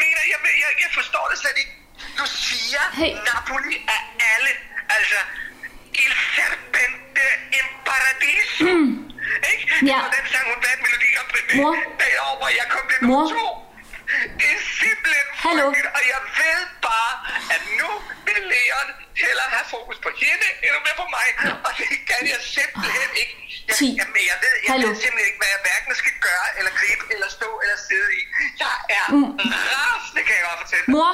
Mener, 0.04 0.22
jeg, 0.34 0.40
jeg, 0.64 0.72
jeg, 0.84 0.90
forstår 1.00 1.26
det 1.32 1.38
slet 1.44 1.58
ikke. 1.64 1.74
Du 2.20 2.26
siger, 2.48 2.84
Hey. 3.00 3.12
Napoli 3.30 3.76
er 3.96 4.02
alle. 4.34 4.54
Altså, 4.98 5.20
il 6.04 6.14
serpente 6.36 7.26
in 7.60 7.68
paradiso. 7.90 8.66
Ikke? 9.52 9.64
Mm. 9.82 9.88
Ja. 9.92 9.98
var 10.04 10.12
den 10.18 10.26
sang, 10.34 10.46
hun 10.54 10.60
vandt 10.68 10.82
melodi 10.86 11.10
med 11.34 11.44
Mor. 11.58 11.74
derovre, 12.04 12.48
jeg 12.60 12.68
kom 12.74 12.84
til 12.92 13.00
nummer 13.04 13.26
to. 13.36 13.46
Det 14.40 14.50
er 14.58 14.62
simpelthen 14.82 15.28
Hallo. 15.44 15.64
frygteligt, 15.64 15.88
og 15.98 16.02
jeg 16.14 16.22
ved 16.42 16.62
bare, 16.88 17.14
at 17.56 17.62
nu 17.80 17.90
vil 18.28 18.40
Leon 18.54 18.90
hellere 19.24 19.50
have 19.58 19.68
fokus 19.76 19.98
på 20.06 20.10
hende, 20.24 20.48
endnu 20.66 20.80
mere 20.86 20.98
på 21.04 21.08
mig, 21.18 21.28
og 21.66 21.72
det 21.80 21.88
kan 22.10 22.22
jeg 22.34 22.42
simpelthen 22.58 23.10
ikke. 23.24 23.36
Jeg, 23.68 23.76
Ti. 23.80 23.88
jamen, 24.00 24.24
jeg 24.32 24.38
ved, 24.46 24.56
jeg 24.64 24.70
Hallo. 24.72 24.88
ved 24.88 24.96
simpelthen 25.04 25.28
ikke, 25.30 25.40
hvad 25.44 25.52
jeg 25.56 25.62
hverken 25.68 25.94
skal 26.02 26.16
gøre, 26.28 26.48
eller 26.58 26.72
gribe, 26.80 27.04
eller 27.16 27.30
stå, 27.38 27.50
eller 27.64 27.78
sidde 27.88 28.10
i. 28.20 28.22
Jeg 28.64 28.76
er 29.00 29.06
Mm. 29.16 29.26
rasende, 29.76 30.22
kan 30.28 30.34
jeg 30.40 30.44
godt 30.50 30.60
fortælle. 30.64 30.86
Mor, 30.96 31.12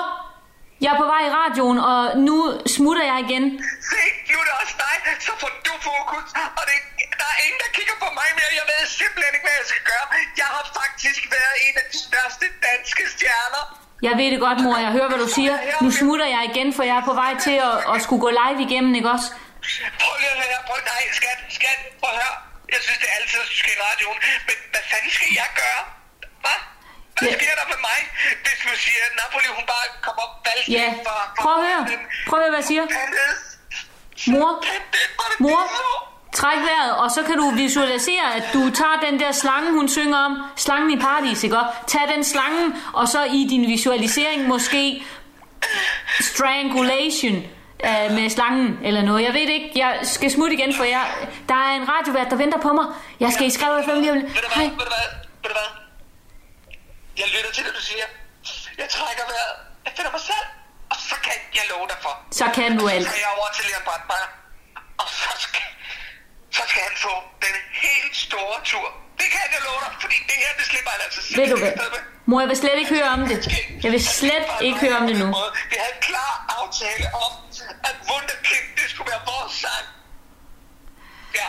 jeg 0.83 0.89
er 0.93 0.99
på 1.03 1.07
vej 1.13 1.21
i 1.29 1.31
radioen, 1.41 1.77
og 1.91 2.01
nu 2.27 2.37
smutter 2.75 3.03
jeg 3.11 3.17
igen. 3.25 3.43
Se, 3.91 4.01
nu 4.29 4.35
er 4.41 4.45
det 4.49 4.55
også 4.61 4.75
dig, 4.85 4.95
så 5.27 5.31
får 5.41 5.51
du 5.67 5.73
fokus, 5.91 6.27
og 6.59 6.63
det, 6.69 6.77
der 7.21 7.27
er 7.35 7.37
ingen, 7.45 7.59
der 7.65 7.69
kigger 7.77 7.95
på 8.03 8.07
mig 8.19 8.29
mere. 8.37 8.51
Jeg 8.61 8.65
ved 8.71 8.79
simpelthen 9.01 9.31
ikke, 9.37 9.45
hvad 9.49 9.57
jeg 9.61 9.67
skal 9.73 9.83
gøre. 9.91 10.05
Jeg 10.41 10.49
har 10.55 10.63
faktisk 10.81 11.21
været 11.35 11.55
en 11.67 11.73
af 11.81 11.85
de 11.91 11.97
største 12.07 12.45
danske 12.67 13.01
stjerner. 13.15 13.63
Jeg 14.07 14.13
ved 14.19 14.27
det 14.33 14.39
godt, 14.47 14.59
mor. 14.65 14.77
Jeg 14.85 14.91
hører, 14.97 15.09
hvad 15.11 15.19
du 15.25 15.29
siger. 15.37 15.55
Nu 15.85 15.89
smutter 16.01 16.27
jeg 16.35 16.41
igen, 16.51 16.67
for 16.77 16.83
jeg 16.89 16.95
er 17.01 17.05
på 17.11 17.15
vej 17.23 17.31
til 17.45 17.55
at, 17.69 17.75
at 17.93 17.97
skulle 18.05 18.21
gå 18.25 18.29
live 18.41 18.59
igennem, 18.67 18.91
ikke 18.99 19.09
også? 19.15 19.27
Prøv 20.01 20.13
lige 20.21 20.31
at 20.35 20.38
høre, 20.59 20.67
prøv, 20.67 20.77
nej, 20.93 21.03
skat, 21.19 21.39
skat, 21.57 21.79
prøv 21.99 22.09
at 22.13 22.17
høre. 22.21 22.35
Jeg 22.73 22.79
synes, 22.85 22.97
det 23.01 23.07
er 23.11 23.15
altid, 23.19 23.37
at 23.45 23.47
du 23.53 23.57
skal 23.61 23.71
i 23.77 23.79
radioen. 23.87 24.17
Men 24.47 24.55
hvad 24.73 24.83
fanden 24.91 25.11
skal 25.17 25.29
jeg 25.41 25.49
gøre? 25.61 25.81
Hvad? 26.43 26.59
Hvad 27.17 27.29
Ja. 27.29 27.35
sker 27.39 27.53
der 27.59 27.65
med 27.73 27.79
mig, 27.89 27.99
hvis 28.45 28.57
du 28.65 28.69
siger, 28.85 29.01
at 29.09 29.13
Napoli, 29.21 29.47
hun 29.59 29.65
bare 29.73 29.85
kommer 30.05 30.21
op 30.25 30.33
valgt 30.47 30.65
Ja, 30.77 30.87
prøv 31.43 31.53
at 31.59 31.63
høre. 31.69 31.83
Prøv 32.29 32.35
at 32.39 32.43
høre, 32.43 32.51
hvad 32.55 32.63
jeg 32.63 32.69
siger. 32.71 32.85
Mor, 34.33 34.51
mor, 35.39 35.61
træk 36.33 36.57
vejret, 36.69 36.91
og 36.97 37.11
så 37.11 37.23
kan 37.23 37.35
du 37.37 37.49
visualisere, 37.49 38.35
at 38.35 38.43
du 38.53 38.61
tager 38.79 38.97
den 39.07 39.19
der 39.19 39.31
slange, 39.31 39.71
hun 39.71 39.89
synger 39.89 40.17
om, 40.17 40.33
slangen 40.57 40.91
i 40.97 40.99
paradis, 41.01 41.43
ikke? 41.43 41.57
Tag 41.87 42.01
den 42.07 42.23
slange, 42.23 42.63
og 42.93 43.07
så 43.07 43.23
i 43.23 43.47
din 43.49 43.67
visualisering 43.67 44.47
måske 44.47 45.03
strangulation 46.19 47.43
øh, 47.87 48.07
med 48.17 48.29
slangen 48.29 48.79
eller 48.87 49.01
noget. 49.01 49.21
Jeg 49.27 49.33
ved 49.33 49.41
det 49.49 49.55
ikke. 49.59 49.71
Jeg 49.75 49.99
skal 50.03 50.31
smutte 50.31 50.53
igen, 50.57 50.71
for 50.79 50.83
jeg, 50.83 51.03
der 51.49 51.55
er 51.67 51.73
en 51.79 51.85
radiovært, 51.93 52.27
der 52.31 52.37
venter 52.43 52.59
på 52.67 52.71
mig. 52.79 52.85
Jeg 53.19 53.29
skal 53.35 53.45
i 53.47 53.49
skrive 53.57 53.83
FM 53.85 53.97
lige 54.03 54.11
om 54.11 54.17
lidt. 54.19 54.29
Ved 54.35 54.41
du 54.47 54.49
Hej. 54.55 54.65
hvad, 54.67 54.77
ved 54.79 54.85
du 54.89 54.93
hvad, 54.95 55.07
ved 55.43 55.49
du 55.51 55.55
hvad? 55.59 55.69
Jeg 57.21 57.27
lytter 57.35 57.51
til 57.55 57.63
det, 57.65 57.73
du 57.79 57.83
siger. 57.89 58.05
Jeg 58.81 58.87
trækker 58.97 59.23
vejret. 59.33 59.55
Jeg 59.85 59.93
finder 59.97 60.11
mig 60.17 60.23
selv. 60.31 60.45
Og 60.93 60.97
så 61.09 61.15
kan 61.25 61.37
jeg 61.57 61.65
love 61.71 61.85
dig 61.91 61.99
for. 62.05 62.13
Så 62.39 62.45
kan 62.57 62.69
du 62.79 62.83
alt. 62.95 63.07
Så 63.07 63.13
er 63.19 63.21
jeg 63.27 63.31
over 63.37 63.49
til 63.57 63.63
Leon 63.69 63.83
Bratmeier. 63.87 64.29
Og 65.01 65.07
så 65.21 65.31
skal, 65.45 65.65
så 66.57 66.63
skal 66.69 66.81
han 66.89 66.95
få 67.07 67.13
den 67.45 67.55
helt 67.85 68.13
store 68.25 68.57
tur. 68.71 68.87
Det 69.21 69.27
kan 69.33 69.39
jeg 69.55 69.61
love 69.69 69.79
dig, 69.85 69.91
fordi 70.03 70.17
det 70.29 70.37
her, 70.43 70.51
det 70.59 70.65
slipper 70.71 70.91
han 70.95 71.01
altså 71.05 71.19
Ved 71.39 71.47
du 71.53 71.57
hvad? 71.63 71.73
Mor, 72.29 72.39
jeg 72.43 72.49
vil 72.49 72.57
slet 72.63 72.77
ikke 72.81 72.93
høre 72.97 73.09
om 73.17 73.21
det. 73.31 73.37
Jeg 73.83 73.91
vil 73.95 74.03
slet 74.19 74.47
ikke 74.67 74.79
høre 74.85 74.97
om 75.01 75.05
det 75.09 75.17
nu. 75.23 75.27
Vi 75.71 75.75
havde 75.81 75.93
en 75.97 76.03
klar 76.11 76.33
aftale 76.61 77.05
om, 77.25 77.31
at 77.87 77.95
Wunderkind, 78.09 78.65
det 78.79 78.85
skulle 78.91 79.09
være 79.13 79.23
vores 79.33 79.53
sang. 79.63 79.85
Ja, 81.39 81.47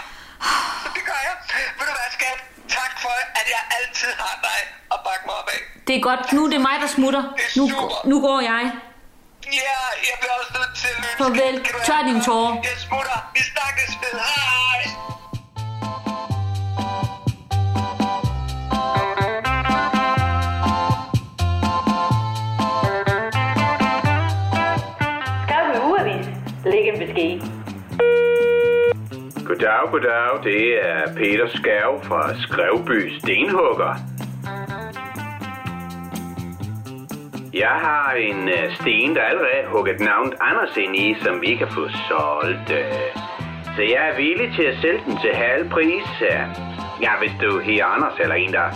så 0.83 0.89
det 0.97 1.03
gør 1.11 1.21
jeg. 1.29 1.35
Ved 1.79 1.87
du 1.91 1.95
hvad, 1.99 2.11
skat? 2.19 2.39
Tak 2.79 2.93
for, 3.03 3.15
at 3.41 3.47
jeg 3.55 3.63
altid 3.79 4.11
har 4.23 4.35
dig 4.49 4.61
at 4.95 4.99
bakke 5.07 5.25
mig 5.27 5.35
op 5.41 5.49
af. 5.57 5.61
Det 5.87 5.95
er 5.97 6.01
godt. 6.09 6.33
Nu 6.33 6.41
er 6.47 6.51
det 6.55 6.61
mig, 6.61 6.77
der 6.83 6.87
smutter. 6.97 7.23
Nu, 7.59 7.65
nu 8.11 8.17
går 8.27 8.41
jeg. 8.41 8.63
Ja, 9.63 9.79
jeg 10.09 10.17
bliver 10.21 10.35
også 10.41 10.53
nødt 10.59 10.73
til 10.81 10.89
at 10.95 10.99
løbe. 11.05 11.17
Farvel. 11.23 11.55
Tør 11.87 11.97
det 11.97 12.07
dine 12.07 12.25
tårer. 12.25 12.53
Jeg 12.69 12.77
smutter. 12.87 13.19
Vi 13.35 13.41
snakkes 13.53 13.91
ved. 14.03 14.15
Hej. 14.21 15.00
Goddag, 29.61 29.91
goddag. 29.91 30.45
Det 30.45 30.89
er 30.89 31.15
Peter 31.17 31.49
Skærv 31.49 32.05
fra 32.05 32.35
Skrevby 32.35 33.19
Stenhugger. 33.19 33.95
Jeg 37.55 37.77
har 37.87 38.13
en 38.13 38.49
øh, 38.49 38.75
sten, 38.75 39.17
der 39.17 39.23
allerede 39.23 39.63
har 39.65 39.71
hugget 39.71 40.01
navnet 40.01 40.35
Anders 40.41 40.77
ind 40.77 40.97
i, 40.97 41.17
som 41.25 41.41
vi 41.41 41.55
kan 41.55 41.69
få 41.69 41.89
solgt. 42.09 42.71
Øh. 42.71 43.11
Så 43.77 43.83
jeg 43.83 44.03
er 44.11 44.17
villig 44.17 44.53
til 44.57 44.63
at 44.63 44.77
sælge 44.83 45.03
den 45.07 45.17
til 45.23 45.35
halv 45.35 45.71
pris. 45.71 46.11
Uh, 46.21 46.45
ja, 47.03 47.13
hvis 47.21 47.33
du 47.43 47.59
her 47.59 47.85
Anders, 47.85 48.19
eller 48.21 48.35
en, 48.35 48.53
der 48.53 48.69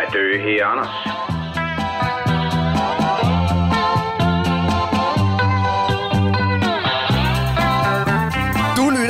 er 0.00 0.10
død 0.12 0.38
her 0.38 0.66
Anders. 0.66 1.25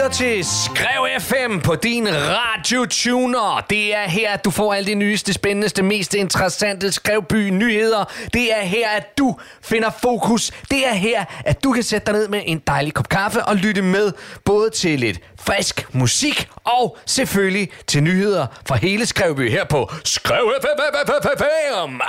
Lytter 0.07 0.19
til 0.19 0.45
Skrev 0.45 1.21
FM 1.21 1.61
på 1.61 1.75
din 1.75 2.09
Radio 2.11 2.87
Tuner. 2.91 3.65
Det 3.71 3.95
er 3.95 4.09
her, 4.09 4.31
at 4.31 4.45
du 4.45 4.51
får 4.51 4.75
alle 4.75 4.87
de 4.87 4.95
nyeste, 4.95 5.33
spændendeste, 5.33 5.83
mest 5.83 6.15
interessante 6.15 6.93
Skrevby 6.93 7.51
nyheder. 7.51 8.13
Det 8.33 8.53
er 8.53 8.61
her, 8.61 8.89
at 8.89 9.19
du 9.19 9.37
finder 9.63 9.91
fokus. 10.03 10.53
Det 10.71 10.87
er 10.87 10.93
her, 10.93 11.25
at 11.45 11.65
du 11.65 11.73
kan 11.73 11.83
sætte 11.83 12.07
dig 12.07 12.15
ned 12.15 12.29
med 12.29 12.43
en 12.47 12.63
dejlig 12.67 12.95
kop 12.95 13.09
kaffe 13.09 13.45
og 13.45 13.57
lytte 13.57 13.83
med 13.83 14.13
både 14.45 14.71
til 14.71 15.01
lidt 15.01 15.21
frisk 15.41 15.95
musik 15.95 16.49
og 16.65 16.99
selvfølgelig 17.07 17.69
til 17.87 18.03
nyheder 18.03 18.47
fra 18.67 18.77
hele 18.77 19.07
Skrevby 19.07 19.51
her 19.51 19.65
på 19.65 19.91
Skrev 20.05 20.53
FM. 20.63 22.01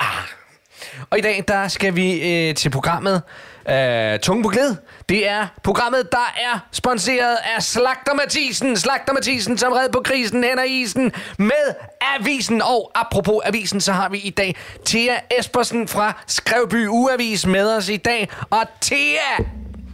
Og 1.09 1.17
i 1.17 1.21
dag, 1.21 1.43
der 1.47 1.67
skal 1.67 1.95
vi 1.95 2.13
øh, 2.13 2.55
til 2.55 2.69
programmet 2.69 3.21
øh, 3.69 4.19
Tunge 4.19 4.43
på 4.43 4.49
Glæd. 4.49 4.75
Det 5.09 5.27
er 5.27 5.47
programmet, 5.63 6.11
der 6.11 6.33
er 6.37 6.59
sponsoreret 6.71 7.37
af 7.55 7.63
Slagter 7.63 8.13
Mathisen. 8.13 8.77
Slagter 8.77 9.13
Mathisen, 9.13 9.57
som 9.57 9.73
red 9.73 9.89
på 9.89 10.01
krisen 10.05 10.43
hen 10.43 10.59
ad 10.59 10.65
isen 10.65 11.11
med 11.37 11.75
avisen. 12.01 12.61
Og 12.61 12.91
apropos 12.95 13.41
avisen, 13.45 13.81
så 13.81 13.91
har 13.91 14.09
vi 14.09 14.17
i 14.17 14.29
dag 14.29 14.55
Thea 14.85 15.15
Espersen 15.39 15.87
fra 15.87 16.23
Skrevby 16.27 16.87
Uavis 16.87 17.45
med 17.45 17.75
os 17.75 17.89
i 17.89 17.97
dag. 17.97 18.29
Og 18.49 18.63
Thea, 18.81 19.43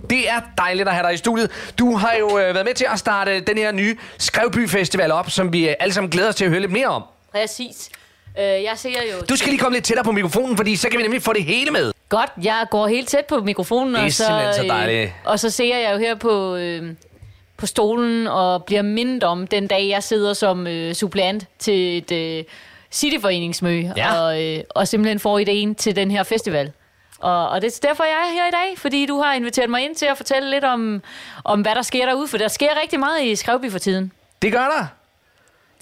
det 0.10 0.30
er 0.30 0.42
dejligt 0.58 0.88
at 0.88 0.94
have 0.94 1.08
dig 1.08 1.14
i 1.14 1.18
studiet. 1.18 1.52
Du 1.80 1.96
har 1.96 2.14
jo 2.20 2.38
øh, 2.40 2.54
været 2.54 2.66
med 2.66 2.74
til 2.74 2.88
at 2.94 3.00
starte 3.00 3.40
den 3.40 3.58
her 3.58 3.72
nye 3.72 3.98
Skrevby 4.18 4.70
Festival 4.70 5.12
op, 5.12 5.30
som 5.30 5.54
vi 5.54 5.70
øh, 5.70 5.76
alle 5.80 5.94
sammen 5.94 6.10
glæder 6.10 6.30
os 6.30 6.36
til 6.36 6.46
at 6.46 6.50
høre 6.50 6.60
lidt 6.60 6.72
mere 6.72 6.88
om. 6.88 7.04
Præcis. 7.32 7.90
Øh, 8.40 8.44
jeg 8.44 8.74
ser 8.76 8.90
jo... 8.90 9.26
Du 9.30 9.36
skal 9.36 9.50
lige 9.50 9.60
komme 9.60 9.76
lidt 9.76 9.86
tættere 9.86 10.04
på 10.04 10.12
mikrofonen, 10.12 10.58
fordi 10.58 10.76
så 10.76 10.90
kan 10.90 10.98
vi 10.98 11.04
nemlig 11.04 11.22
få 11.22 11.34
det 11.34 11.44
hele 11.44 11.72
med. 11.72 11.93
Godt, 12.14 12.32
jeg 12.44 12.66
går 12.72 12.88
helt 12.88 13.08
tæt 13.10 13.26
på 13.26 13.38
mikrofonen, 13.40 13.96
og 13.96 14.12
så, 14.12 14.24
så 14.56 14.64
dejligt. 14.70 15.04
Øh, 15.04 15.12
og 15.26 15.40
så 15.40 15.50
ser 15.50 15.78
jeg 15.78 15.94
jo 15.94 15.98
her 15.98 16.16
på, 16.16 16.56
øh, 16.56 16.94
på 17.58 17.66
stolen 17.66 18.28
og 18.28 18.64
bliver 18.64 18.82
mindet 18.82 19.24
om 19.24 19.48
den 19.48 19.68
dag, 19.68 19.90
jeg 19.90 20.04
sidder 20.04 20.34
som 20.34 20.68
øh, 20.68 20.94
suppleant 20.94 21.46
til 21.60 21.98
et 21.98 22.12
øh, 22.12 22.44
cityforeningsmøde, 22.92 23.94
Ja. 23.98 24.22
og, 24.22 24.44
øh, 24.44 24.60
og 24.70 24.88
simpelthen 24.88 25.20
får 25.20 25.40
ideen 25.40 25.76
til 25.76 25.96
den 25.96 26.12
her 26.12 26.24
festival. 26.24 26.72
Og, 27.20 27.50
og 27.50 27.62
det 27.62 27.68
er 27.84 27.88
derfor, 27.88 28.04
jeg 28.04 28.30
er 28.30 28.34
her 28.34 28.48
i 28.48 28.52
dag, 28.52 28.78
fordi 28.80 29.06
du 29.06 29.22
har 29.22 29.34
inviteret 29.34 29.70
mig 29.70 29.84
ind 29.84 29.96
til 29.96 30.06
at 30.06 30.18
fortælle 30.18 30.52
lidt 30.52 30.64
om, 30.64 31.02
om 31.44 31.62
hvad 31.62 31.76
der 31.76 31.82
sker 31.82 32.06
derude, 32.06 32.28
for 32.28 32.38
der 32.38 32.48
sker 32.48 32.70
rigtig 32.82 33.00
meget 33.00 33.24
i 33.24 33.36
Skrevby 33.36 33.72
for 33.72 33.80
tiden. 33.80 34.12
Det 34.42 34.52
gør 34.52 34.68
der. 34.78 34.88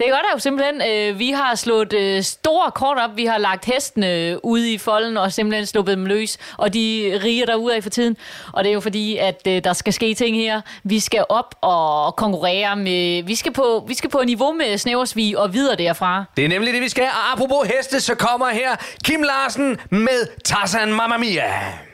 Det 0.02 0.10
gør 0.10 0.18
der 0.18 0.34
jo 0.34 0.40
simpelthen. 0.40 0.82
Øh, 0.82 1.20
vi 1.20 1.32
har 1.32 1.56
slået 1.56 1.94
øh, 1.94 2.24
store 2.24 2.72
kort 2.72 2.98
op. 2.98 3.10
Vi 3.16 3.26
har 3.26 3.38
lagt 3.38 3.66
hestene 3.66 4.14
øh, 4.14 4.38
ude 4.44 4.74
i 4.74 4.78
folden 4.78 5.18
og 5.18 5.32
simpelthen 5.32 5.66
sluppet 5.66 5.98
dem 5.98 6.06
løs. 6.06 6.38
Og 6.58 6.74
de 6.74 7.20
riger 7.24 7.46
derude 7.46 7.76
af 7.76 7.84
for 7.84 7.90
tiden. 7.90 8.18
Og 8.54 8.64
det 8.64 8.70
er 8.70 8.74
jo 8.74 8.80
fordi, 8.80 9.18
at 9.18 9.42
øh, 9.48 9.64
der 9.64 9.74
skal 9.74 9.94
ske 9.94 10.14
ting 10.14 10.36
her. 10.36 10.62
Vi 10.84 11.00
skal 11.00 11.26
op 11.30 11.56
og 11.62 12.16
konkurrere 12.16 12.76
med... 12.76 13.24
Vi 13.24 13.36
skal 13.36 13.54
på, 13.54 13.84
vi 13.88 13.94
skal 13.94 14.10
på 14.10 14.22
niveau 14.26 14.54
med 14.54 14.78
Snæversvig 14.78 15.38
og 15.38 15.54
videre 15.54 15.76
derfra. 15.76 16.26
Det 16.38 16.46
er 16.46 16.50
nemlig 16.50 16.74
det, 16.74 16.82
vi 16.82 16.90
skal. 16.90 17.04
Og 17.04 17.32
apropos 17.32 17.68
heste, 17.68 18.00
så 18.00 18.16
kommer 18.16 18.50
her 18.50 18.76
Kim 19.04 19.22
Larsen 19.22 19.78
med 19.90 20.44
Tarzan 20.44 20.94
Mamma 20.94 21.18
Mia. 21.18 21.91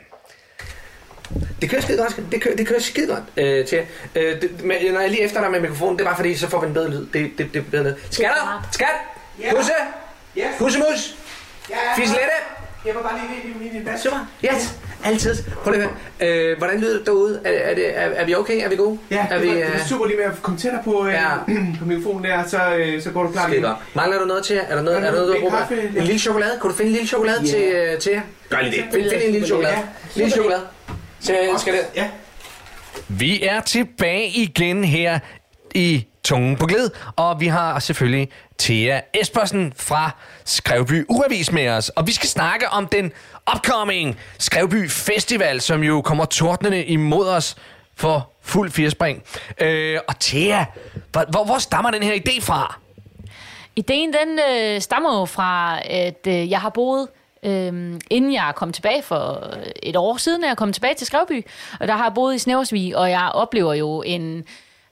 Det 1.61 1.69
kører 1.69 1.81
skide 1.81 1.97
godt. 1.97 2.19
Det 2.31 2.41
kører, 2.41 2.55
det 2.55 2.67
kører 2.67 2.79
skide 2.79 3.07
godt 3.07 3.23
øh, 3.37 3.65
til. 3.65 3.79
Øh, 4.15 4.41
det, 4.41 4.63
men, 4.63 4.77
når 4.93 4.99
jeg 5.01 5.09
lige 5.09 5.21
efter 5.21 5.41
dig 5.41 5.51
med 5.51 5.59
mikrofonen, 5.59 5.97
det 5.97 6.05
var 6.05 6.15
fordi, 6.15 6.35
så 6.35 6.49
får 6.49 6.61
vi 6.61 6.67
en 6.67 6.73
bedre 6.73 6.89
lyd. 6.89 7.05
Det, 7.13 7.31
det, 7.37 7.53
det 7.53 7.59
er 7.59 7.63
bedre 7.71 7.83
lyd. 7.83 7.93
Skatter! 8.11 8.67
Skat! 8.71 8.87
Ja. 9.41 9.55
Pusse! 9.55 9.71
Ja. 10.35 10.47
Pussemus! 10.59 11.15
Ja, 11.69 11.75
Fislette! 11.95 12.23
Jeg 12.85 12.95
var 12.95 13.01
bare 13.01 13.13
lige 13.31 13.53
ved 13.63 13.71
min 13.73 13.85
bas. 13.85 13.99
Super. 14.01 14.27
Yes. 14.45 14.73
Altid. 15.05 15.35
Prøv 15.63 15.73
lige 15.73 15.83
at 15.83 15.89
høre. 16.19 16.51
øh, 16.51 16.57
Hvordan 16.57 16.79
lyder 16.79 16.97
det 16.97 17.05
derude? 17.05 17.41
Er, 17.45 17.51
er, 17.51 17.75
det, 17.75 17.97
er, 17.97 18.01
er 18.01 18.25
vi 18.25 18.35
okay? 18.35 18.65
Er 18.65 18.69
vi 18.69 18.75
gode? 18.75 18.99
Ja, 19.11 19.25
er 19.29 19.33
det, 19.33 19.41
vi, 19.43 19.47
var, 19.47 19.53
det 19.55 19.63
øh, 19.65 19.73
var 19.73 19.79
super 19.89 20.05
lige 20.05 20.17
med 20.17 20.25
at 20.25 20.31
komme 20.41 20.59
tættere 20.59 20.81
på, 20.83 21.07
øh, 21.07 21.13
Ja. 21.13 21.27
på 21.79 21.85
mikrofonen 21.85 22.23
der, 22.23 22.47
så, 22.47 22.75
øh, 22.77 23.01
så 23.01 23.11
går 23.11 23.23
du 23.23 23.31
klar 23.31 23.47
Skide 23.47 23.61
godt. 23.61 23.77
Mangler 23.95 24.19
du 24.19 24.25
noget 24.25 24.43
til 24.43 24.55
jer? 24.55 24.61
Er 24.69 24.75
der 24.75 24.81
noget, 24.81 24.97
er 24.99 25.03
der 25.03 25.11
noget 25.11 25.27
du 25.27 25.33
har 25.33 25.39
brug 25.39 25.51
for? 25.51 25.57
Kaffe, 25.57 25.81
En 25.97 26.03
lille 26.03 26.19
chokolade? 26.19 26.51
Kunne 26.61 26.71
du 26.71 26.77
finde 26.77 26.89
en 26.89 26.93
lille 26.93 27.07
chokolade 27.07 27.41
Ja. 27.41 27.47
til, 27.47 27.61
øh, 27.63 27.99
til 27.99 28.11
jer? 28.11 28.21
Gør 28.49 28.61
lige 28.61 28.71
det. 28.81 28.83
Find, 28.93 29.09
find 29.09 29.21
en 29.23 29.31
lille 29.31 29.47
chokolade. 29.47 29.73
Ja. 29.75 29.81
Lille 30.15 30.31
chokolade. 30.31 30.61
Så 31.19 31.55
skal 31.57 31.73
det. 31.73 31.85
Ja. 31.95 32.09
Vi 33.07 33.43
er 33.43 33.61
tilbage 33.61 34.27
igen 34.27 34.83
her 34.83 35.19
i 35.75 36.05
Tungen 36.23 36.55
på 36.55 36.65
Glid, 36.65 36.89
og 37.15 37.39
vi 37.39 37.47
har 37.47 37.79
selvfølgelig 37.79 38.29
Thea 38.59 39.01
Espersen 39.13 39.73
fra 39.75 40.11
Skrevby 40.45 41.05
Uravis 41.09 41.51
med 41.51 41.69
os. 41.69 41.89
Og 41.89 42.07
vi 42.07 42.11
skal 42.11 42.29
snakke 42.29 42.69
om 42.69 42.87
den 42.87 43.11
upcoming 43.55 44.17
Skrevby 44.37 44.89
Festival, 44.89 45.61
som 45.61 45.83
jo 45.83 46.01
kommer 46.01 46.25
tordnende 46.25 46.85
imod 46.85 47.27
os 47.29 47.55
for 47.95 48.31
fuld 48.41 48.71
firespring. 48.71 49.23
Øh, 49.61 49.99
og 50.07 50.19
Thea, 50.19 50.65
hvor, 51.11 51.25
hvor, 51.31 51.45
hvor 51.45 51.57
stammer 51.57 51.91
den 51.91 52.03
her 52.03 52.13
idé 52.15 52.41
fra? 52.41 52.79
Ideen 53.75 54.13
den 54.13 54.39
øh, 54.49 54.81
stammer 54.81 55.19
jo 55.19 55.25
fra, 55.25 55.79
at 55.85 56.27
øh, 56.27 56.49
jeg 56.51 56.61
har 56.61 56.69
boet, 56.69 57.07
øh, 57.43 57.99
inden 58.09 58.33
jeg 58.33 58.53
kom 58.55 58.71
tilbage 58.71 59.01
for 59.01 59.53
et 59.83 59.95
år 59.95 60.17
siden, 60.17 60.43
er 60.43 60.47
jeg 60.47 60.57
kom 60.57 60.73
tilbage 60.73 60.95
til 60.95 61.07
Skrevby, 61.07 61.45
og 61.79 61.87
der 61.87 61.93
har 61.93 62.03
jeg 62.03 62.13
boet 62.13 62.35
i 62.35 62.37
Snæversvig, 62.37 62.97
og 62.97 63.09
jeg 63.09 63.31
oplever 63.33 63.73
jo 63.73 64.01
en 64.05 64.45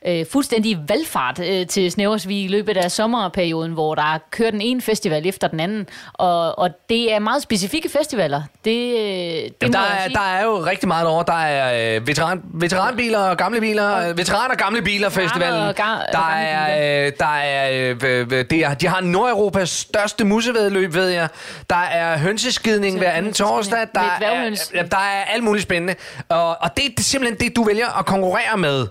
øh, 0.07 0.25
fuldstændig 0.31 0.77
valgfart 0.87 1.39
øh, 1.39 1.67
til 1.67 1.91
Snæversvig 1.91 2.43
i 2.43 2.47
løbet 2.47 2.77
af 2.77 2.91
sommerperioden, 2.91 3.71
hvor 3.71 3.95
der 3.95 4.17
kører 4.31 4.51
den 4.51 4.61
ene 4.61 4.81
festival 4.81 5.27
efter 5.27 5.47
den 5.47 5.59
anden, 5.59 5.87
og, 6.13 6.59
og 6.59 6.69
det 6.89 7.13
er 7.13 7.19
meget 7.19 7.43
specifikke 7.43 7.89
festivaler. 7.89 8.41
Det, 8.65 8.71
øh, 8.71 8.97
det 8.99 9.53
Jamen, 9.61 9.73
der, 9.73 9.79
er, 9.79 10.07
der 10.07 10.19
er 10.19 10.43
jo 10.43 10.65
rigtig 10.65 10.87
meget 10.87 11.07
over. 11.07 11.23
Der 11.23 11.33
er 11.33 11.95
øh, 11.97 12.07
veteran, 12.07 12.41
veteranbiler 12.53 13.19
og 13.19 13.37
gamle 13.37 13.59
biler. 13.59 14.09
Øh, 14.09 14.17
veteran 14.17 14.51
og 14.51 14.57
gamle 14.57 14.81
biler 14.81 15.09
festivalen. 15.09 15.61
og 15.61 15.69
ga- 15.79 16.11
Der 16.11 16.29
er, 16.29 17.05
øh, 17.05 17.11
der 17.19 17.35
er, 17.35 17.89
øh, 17.91 17.97
øh, 18.03 18.27
øh, 18.31 18.45
det 18.49 18.53
er, 18.53 18.73
de 18.73 18.87
har 18.87 19.01
Nordeuropas 19.01 19.69
største 19.69 20.25
musevedløb, 20.25 20.93
ved 20.93 21.07
jeg. 21.09 21.27
Der 21.69 21.75
er 21.75 22.17
hønseskidning 22.17 22.97
hver 22.97 23.11
anden 23.11 23.33
torsdag. 23.33 23.79
Der 23.95 24.01
er, 24.01 24.83
der 24.83 24.97
er 24.97 25.23
alt 25.33 25.43
muligt 25.43 25.63
spændende. 25.63 25.95
Og, 26.29 26.47
og 26.61 26.69
det, 26.77 26.83
det 26.91 26.99
er 26.99 27.03
simpelthen 27.03 27.39
det, 27.47 27.55
du 27.55 27.63
vælger 27.63 27.99
at 27.99 28.05
konkurrere 28.05 28.57
med. 28.57 28.87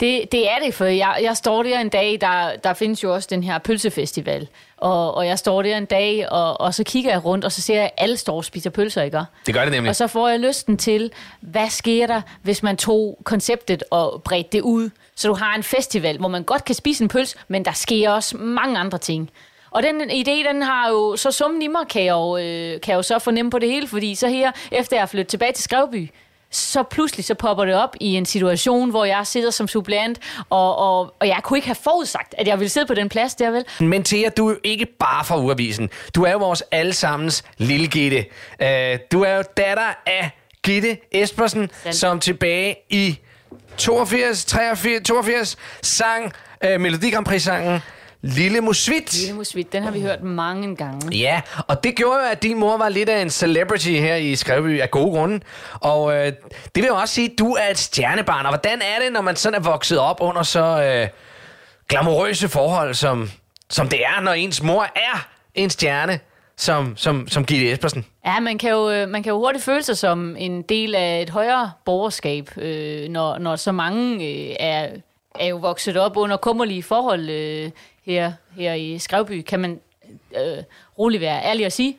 Det, 0.00 0.32
det 0.32 0.50
er 0.50 0.58
det, 0.64 0.74
for 0.74 0.84
jeg, 0.84 1.18
jeg 1.22 1.36
står 1.36 1.62
der 1.62 1.78
en 1.78 1.88
dag, 1.88 2.18
der, 2.20 2.56
der 2.64 2.74
findes 2.74 3.02
jo 3.02 3.14
også 3.14 3.28
den 3.30 3.42
her 3.42 3.58
pølsefestival, 3.58 4.48
og, 4.76 5.14
og 5.14 5.26
jeg 5.26 5.38
står 5.38 5.62
der 5.62 5.76
en 5.76 5.84
dag, 5.84 6.32
og, 6.32 6.60
og 6.60 6.74
så 6.74 6.84
kigger 6.84 7.10
jeg 7.10 7.24
rundt, 7.24 7.44
og 7.44 7.52
så 7.52 7.62
ser 7.62 7.74
jeg, 7.74 7.84
at 7.84 7.90
alle 7.96 8.16
står 8.16 8.36
og 8.36 8.44
spiser 8.44 8.70
pølser, 8.70 9.02
ikke? 9.02 9.22
Det 9.46 9.54
gør 9.54 9.62
det 9.62 9.72
nemlig. 9.72 9.88
Og 9.88 9.96
så 9.96 10.06
får 10.06 10.28
jeg 10.28 10.40
lysten 10.40 10.76
til, 10.76 11.12
hvad 11.40 11.70
sker 11.70 12.06
der, 12.06 12.20
hvis 12.42 12.62
man 12.62 12.76
tog 12.76 13.18
konceptet 13.24 13.84
og 13.90 14.22
bredte 14.22 14.50
det 14.52 14.60
ud, 14.60 14.90
så 15.16 15.28
du 15.28 15.34
har 15.34 15.54
en 15.54 15.62
festival, 15.62 16.18
hvor 16.18 16.28
man 16.28 16.42
godt 16.42 16.64
kan 16.64 16.74
spise 16.74 17.04
en 17.04 17.08
pølse, 17.08 17.36
men 17.48 17.64
der 17.64 17.72
sker 17.72 18.10
også 18.10 18.36
mange 18.36 18.78
andre 18.78 18.98
ting. 18.98 19.30
Og 19.70 19.82
den 19.82 20.00
idé, 20.10 20.48
den 20.48 20.62
har 20.62 20.88
jo 20.88 21.16
så 21.16 21.30
summen 21.30 21.62
i 21.62 21.66
mig, 21.66 21.80
kan 21.90 22.04
jeg, 22.04 22.12
jo, 22.12 22.36
øh, 22.36 22.80
kan 22.80 22.92
jeg 22.92 22.96
jo 22.96 23.02
så 23.02 23.18
fornemme 23.18 23.50
på 23.50 23.58
det 23.58 23.68
hele, 23.68 23.88
fordi 23.88 24.14
så 24.14 24.28
her, 24.28 24.52
efter 24.72 24.96
jeg 24.96 25.02
er 25.02 25.06
flyttet 25.06 25.28
tilbage 25.28 25.52
til 25.52 25.64
Skrevby, 25.64 26.10
så 26.50 26.82
pludselig 26.82 27.24
så 27.24 27.34
popper 27.34 27.64
det 27.64 27.74
op 27.74 27.96
i 28.00 28.06
en 28.14 28.26
situation, 28.26 28.90
hvor 28.90 29.04
jeg 29.04 29.26
sidder 29.26 29.50
som 29.50 29.68
suppleant, 29.68 30.18
og, 30.50 30.76
og, 30.76 31.14
og 31.20 31.28
jeg 31.28 31.40
kunne 31.42 31.58
ikke 31.58 31.68
have 31.68 31.76
forudsagt, 31.84 32.34
at 32.38 32.48
jeg 32.48 32.58
ville 32.58 32.68
sidde 32.68 32.86
på 32.86 32.94
den 32.94 33.08
plads 33.08 33.34
der, 33.34 33.50
vel? 33.50 33.64
Men 33.80 34.04
Thea, 34.04 34.28
du 34.36 34.46
er 34.48 34.52
jo 34.52 34.58
ikke 34.64 34.86
bare 34.86 35.24
fra 35.24 35.38
Uavisen. 35.38 35.90
Du 36.14 36.24
er 36.24 36.32
jo 36.32 36.38
vores 36.38 36.62
allesammens 36.70 37.44
lille 37.58 37.86
Gitte. 37.86 38.24
Uh, 38.62 38.98
du 39.12 39.22
er 39.22 39.36
jo 39.36 39.42
datter 39.56 39.94
af 40.06 40.30
Gitte 40.62 40.98
Espersen, 41.12 41.70
Sandt. 41.82 41.96
som 41.96 42.20
tilbage 42.20 42.76
i 42.90 43.18
82, 43.76 44.44
83, 44.44 45.02
82 45.04 45.56
sang 45.82 46.32
uh, 46.64 46.80
Melodi 46.80 47.10
Grand 47.10 47.26
Prix-sangen 47.26 47.80
Lille 48.22 48.60
Musvit. 48.60 49.20
Lille 49.20 49.34
musvit, 49.34 49.72
den 49.72 49.82
har 49.82 49.90
vi 49.90 50.00
hørt 50.00 50.22
mange 50.22 50.76
gange. 50.76 51.16
Ja, 51.16 51.40
og 51.68 51.84
det 51.84 51.96
gjorde 51.96 52.20
jo, 52.20 52.26
at 52.32 52.42
din 52.42 52.58
mor 52.58 52.76
var 52.76 52.88
lidt 52.88 53.08
af 53.08 53.22
en 53.22 53.30
celebrity 53.30 53.88
her 53.88 54.14
i 54.14 54.36
Skrevby 54.36 54.80
af 54.80 54.90
gode 54.90 55.10
grunde. 55.10 55.40
Og 55.74 56.14
øh, 56.14 56.26
det 56.26 56.82
vil 56.82 56.84
jo 56.86 56.96
også 56.96 57.14
sige, 57.14 57.30
at 57.32 57.38
du 57.38 57.52
er 57.52 57.70
et 57.70 57.78
stjernebarn. 57.78 58.46
Og 58.46 58.50
hvordan 58.50 58.78
er 58.82 59.04
det, 59.04 59.12
når 59.12 59.20
man 59.20 59.36
sådan 59.36 59.60
er 59.60 59.64
vokset 59.64 59.98
op 59.98 60.16
under 60.20 60.42
så 60.42 60.82
øh, 60.82 61.08
glamourøse 61.88 62.48
forhold, 62.48 62.94
som, 62.94 63.30
som 63.70 63.88
det 63.88 64.00
er, 64.04 64.20
når 64.20 64.32
ens 64.32 64.62
mor 64.62 64.82
er 64.82 65.28
en 65.54 65.70
stjerne, 65.70 66.20
som, 66.56 66.96
som, 66.96 67.28
som 67.28 67.44
Gitte 67.44 67.72
Espersen? 67.72 68.04
Ja, 68.26 68.40
man 68.40 68.58
kan, 68.58 68.70
jo, 68.70 68.90
øh, 68.90 69.08
man 69.08 69.22
kan 69.22 69.30
jo 69.30 69.38
hurtigt 69.38 69.64
føle 69.64 69.82
sig 69.82 69.98
som 69.98 70.36
en 70.38 70.62
del 70.62 70.94
af 70.94 71.22
et 71.22 71.30
højere 71.30 71.72
borgerskab, 71.84 72.50
øh, 72.56 73.08
når, 73.08 73.38
når 73.38 73.56
så 73.56 73.72
mange 73.72 74.26
øh, 74.26 74.56
er, 74.60 74.88
er 75.40 75.46
jo 75.46 75.56
vokset 75.56 75.96
op 75.96 76.16
under 76.16 76.36
kummerlige 76.36 76.82
forhold 76.82 77.30
øh, 77.30 77.70
her, 78.08 78.32
her 78.56 78.74
i 78.74 78.98
Skrevby, 78.98 79.42
kan 79.42 79.60
man 79.60 79.80
øh, 80.36 80.62
roligt 80.98 81.20
være 81.20 81.44
ærlig 81.44 81.66
at 81.66 81.72
sige. 81.72 81.98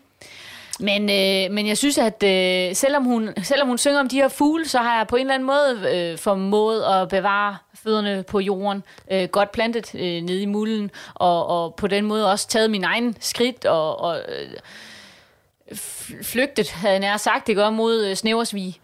Men, 0.80 1.02
øh, 1.02 1.56
men 1.56 1.68
jeg 1.68 1.78
synes, 1.78 1.98
at 1.98 2.24
øh, 2.24 2.76
selvom, 2.76 3.04
hun, 3.04 3.30
selvom 3.44 3.68
hun 3.68 3.78
synger 3.78 4.00
om 4.00 4.10
de 4.10 4.16
her 4.16 4.28
fugle, 4.28 4.68
så 4.68 4.78
har 4.78 4.98
jeg 4.98 5.08
på 5.08 5.16
en 5.16 5.22
eller 5.22 5.34
anden 5.34 5.48
måde 5.48 5.96
øh, 5.96 6.18
formået 6.18 6.84
at 6.84 7.10
bevare 7.10 7.58
fødderne 7.84 8.24
på 8.24 8.40
jorden, 8.40 8.84
øh, 9.12 9.30
godt 9.30 9.52
plantet 9.52 9.96
øh, 9.96 10.22
nede 10.22 10.42
i 10.42 10.46
mulden, 10.46 10.92
og, 11.14 11.48
og 11.48 11.76
på 11.76 11.88
den 11.88 12.06
måde 12.06 12.32
også 12.32 12.48
taget 12.48 12.72
min 12.72 12.84
egen 12.84 13.16
skridt 13.20 13.66
og, 13.66 14.00
og 14.00 14.20
øh, 14.28 15.78
flygtet, 16.24 16.70
havde 16.70 16.94
jeg 16.94 17.00
nær 17.00 17.18
sagt, 17.18 17.48
det 17.48 17.56
går 17.56 17.70
mod 17.70 18.06
øh, 18.06 18.16
Snæversvig 18.16 18.80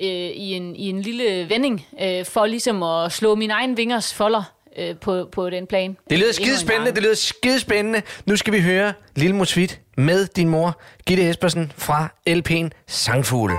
øh, 0.00 0.08
i, 0.30 0.52
en, 0.52 0.76
i 0.76 0.88
en 0.88 1.02
lille 1.02 1.48
vending, 1.48 1.86
øh, 2.02 2.24
for 2.24 2.46
ligesom 2.46 2.82
at 2.82 3.12
slå 3.12 3.34
min 3.34 3.50
egen 3.50 3.76
vingers 3.76 4.14
folder 4.14 4.53
øh, 4.78 4.96
på, 5.00 5.28
på 5.32 5.50
den 5.50 5.66
plan. 5.66 5.96
Det 6.10 6.18
lyder 6.18 6.28
Endnu 6.28 6.28
en 6.28 6.32
skide 6.34 6.58
spændende, 6.58 6.84
gang. 6.86 6.94
det 6.96 7.02
lyder 7.02 7.14
skide 7.14 7.60
spændende. 7.60 8.02
Nu 8.26 8.36
skal 8.36 8.52
vi 8.52 8.60
høre 8.60 8.92
Lille 9.16 9.36
Musvit 9.36 9.80
med 9.96 10.26
din 10.26 10.48
mor, 10.48 10.80
Gitte 11.06 11.30
Espersen 11.30 11.72
fra 11.76 12.08
LP'en 12.28 12.68
Sangfugle. 12.86 13.54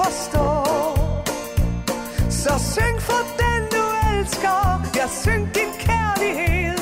Forstå. 0.00 0.46
Så 2.30 2.52
syng 2.74 2.98
for 3.08 3.22
den 3.42 3.60
du 3.74 3.84
elsker. 4.10 4.58
Ja, 4.96 5.06
syng 5.22 5.44
din 5.56 5.72
kærlighed. 5.86 6.78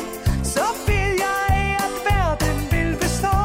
Så 0.54 0.66
vil 0.86 1.10
jeg 1.26 1.76
at 1.84 1.94
verden 2.08 2.56
vil 2.72 2.90
bestå. 3.02 3.36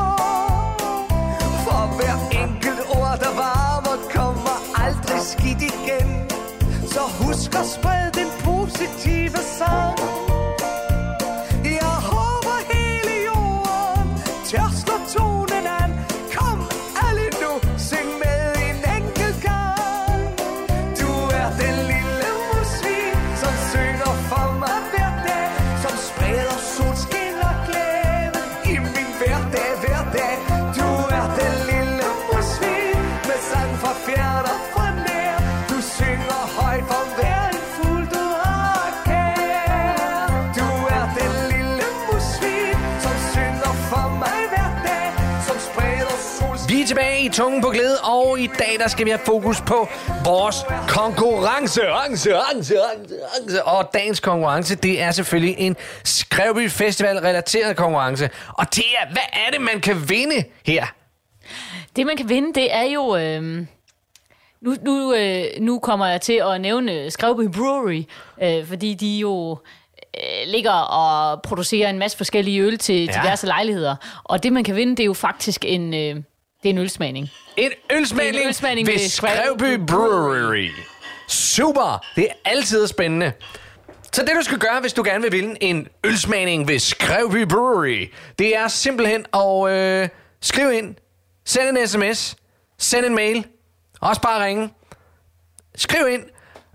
For 1.65 1.81
hver 1.97 2.17
enkelt 2.43 2.81
ord 2.97 3.17
der 3.23 3.33
varmer 3.43 3.97
Kommer 4.15 4.57
aldrig 4.83 5.21
skidt 5.31 5.61
igen. 5.71 6.09
Så 6.93 7.01
husk 7.21 7.55
at 7.55 7.67
sprede 7.75 8.11
den 8.19 8.29
positive 8.45 9.37
sang. 9.57 10.30
Tilbage 46.91 47.25
i 47.25 47.29
Tungen 47.29 47.61
på 47.61 47.69
Glæde, 47.69 47.97
og 48.03 48.39
i 48.39 48.47
dag 48.47 48.75
der 48.79 48.87
skal 48.87 49.05
vi 49.05 49.09
have 49.11 49.21
fokus 49.25 49.61
på 49.61 49.87
vores 50.25 50.55
konkurrence. 50.87 51.81
Rance, 51.91 52.33
rance, 52.35 52.73
rance, 52.79 53.13
rance. 53.23 53.63
Og 53.63 53.89
dagens 53.93 54.19
konkurrence, 54.19 54.75
det 54.75 55.01
er 55.01 55.11
selvfølgelig 55.11 55.55
en 55.57 55.75
Skrevby 56.03 56.69
Festival 56.69 57.17
relateret 57.17 57.77
konkurrence. 57.77 58.29
Og 58.47 58.75
det 58.75 58.83
er, 59.01 59.11
hvad 59.11 59.21
er 59.33 59.51
det, 59.51 59.61
man 59.61 59.81
kan 59.81 60.09
vinde 60.09 60.43
her? 60.65 60.85
Det, 61.95 62.05
man 62.05 62.17
kan 62.17 62.29
vinde, 62.29 62.53
det 62.61 62.73
er 62.75 62.83
jo... 62.83 63.15
Øh, 63.17 63.41
nu, 64.61 64.75
nu, 64.85 65.13
øh, 65.13 65.43
nu 65.59 65.79
kommer 65.79 66.07
jeg 66.07 66.21
til 66.21 66.41
at 66.53 66.61
nævne 66.61 67.11
Skrevby 67.11 67.47
Brewery, 67.53 68.03
øh, 68.43 68.67
fordi 68.67 68.93
de 68.93 69.17
jo 69.17 69.57
øh, 70.17 70.47
ligger 70.47 70.71
og 70.71 71.41
producerer 71.41 71.89
en 71.89 71.99
masse 71.99 72.17
forskellige 72.17 72.61
øl 72.61 72.77
til 72.77 73.05
Ja. 73.05 73.11
diverse 73.21 73.47
lejligheder. 73.47 73.95
Og 74.23 74.43
det, 74.43 74.53
man 74.53 74.63
kan 74.63 74.75
vinde, 74.75 74.91
det 74.91 75.03
er 75.03 75.05
jo 75.05 75.13
faktisk 75.13 75.65
en, 75.67 75.93
øh, 75.93 76.15
det 76.63 76.69
er 76.69 76.73
en 76.73 76.77
ølsmagning. 76.77 77.29
En 77.57 77.71
ølsmagning, 77.91 78.35
En 78.35 78.47
ølsmagning 78.47 78.87
ved 78.87 78.93
ved 78.93 79.09
Skrevby 79.09 79.85
Brewery. 79.87 80.69
Super! 81.27 82.05
Det 82.15 82.23
er 82.29 82.49
altid 82.49 82.87
spændende. 82.87 83.31
Så 84.13 84.21
det 84.21 84.31
du 84.35 84.41
skal 84.41 84.57
gøre, 84.57 84.81
hvis 84.81 84.93
du 84.93 85.03
gerne 85.03 85.21
vil 85.21 85.31
vinde 85.31 85.63
en 85.63 85.87
ølsmagning 86.05 86.67
ved 86.67 86.79
Skrevby 86.79 87.45
Brewery, 87.47 88.07
det 88.39 88.55
er 88.55 88.67
simpelthen 88.67 89.25
at 89.33 89.69
øh, 89.71 90.09
skrive 90.41 90.77
ind, 90.77 90.95
send 91.45 91.77
en 91.77 91.87
sms, 91.87 92.35
send 92.77 93.05
en 93.05 93.15
mail, 93.15 93.45
også 94.01 94.21
bare 94.21 94.45
ringe. 94.45 94.69
Skriv 95.75 96.07
ind, 96.09 96.23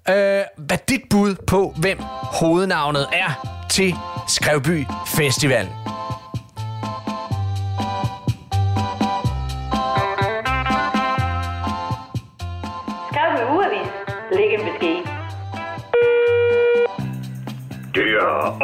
øh, 0.09 0.45
hvad 0.57 0.79
dit 0.89 1.03
bud 1.11 1.35
på, 1.35 1.75
hvem 1.79 1.99
hovednavnet 2.23 3.07
er 3.13 3.65
til 3.71 3.95
Skrevby 4.29 4.85
Festival. 5.07 5.86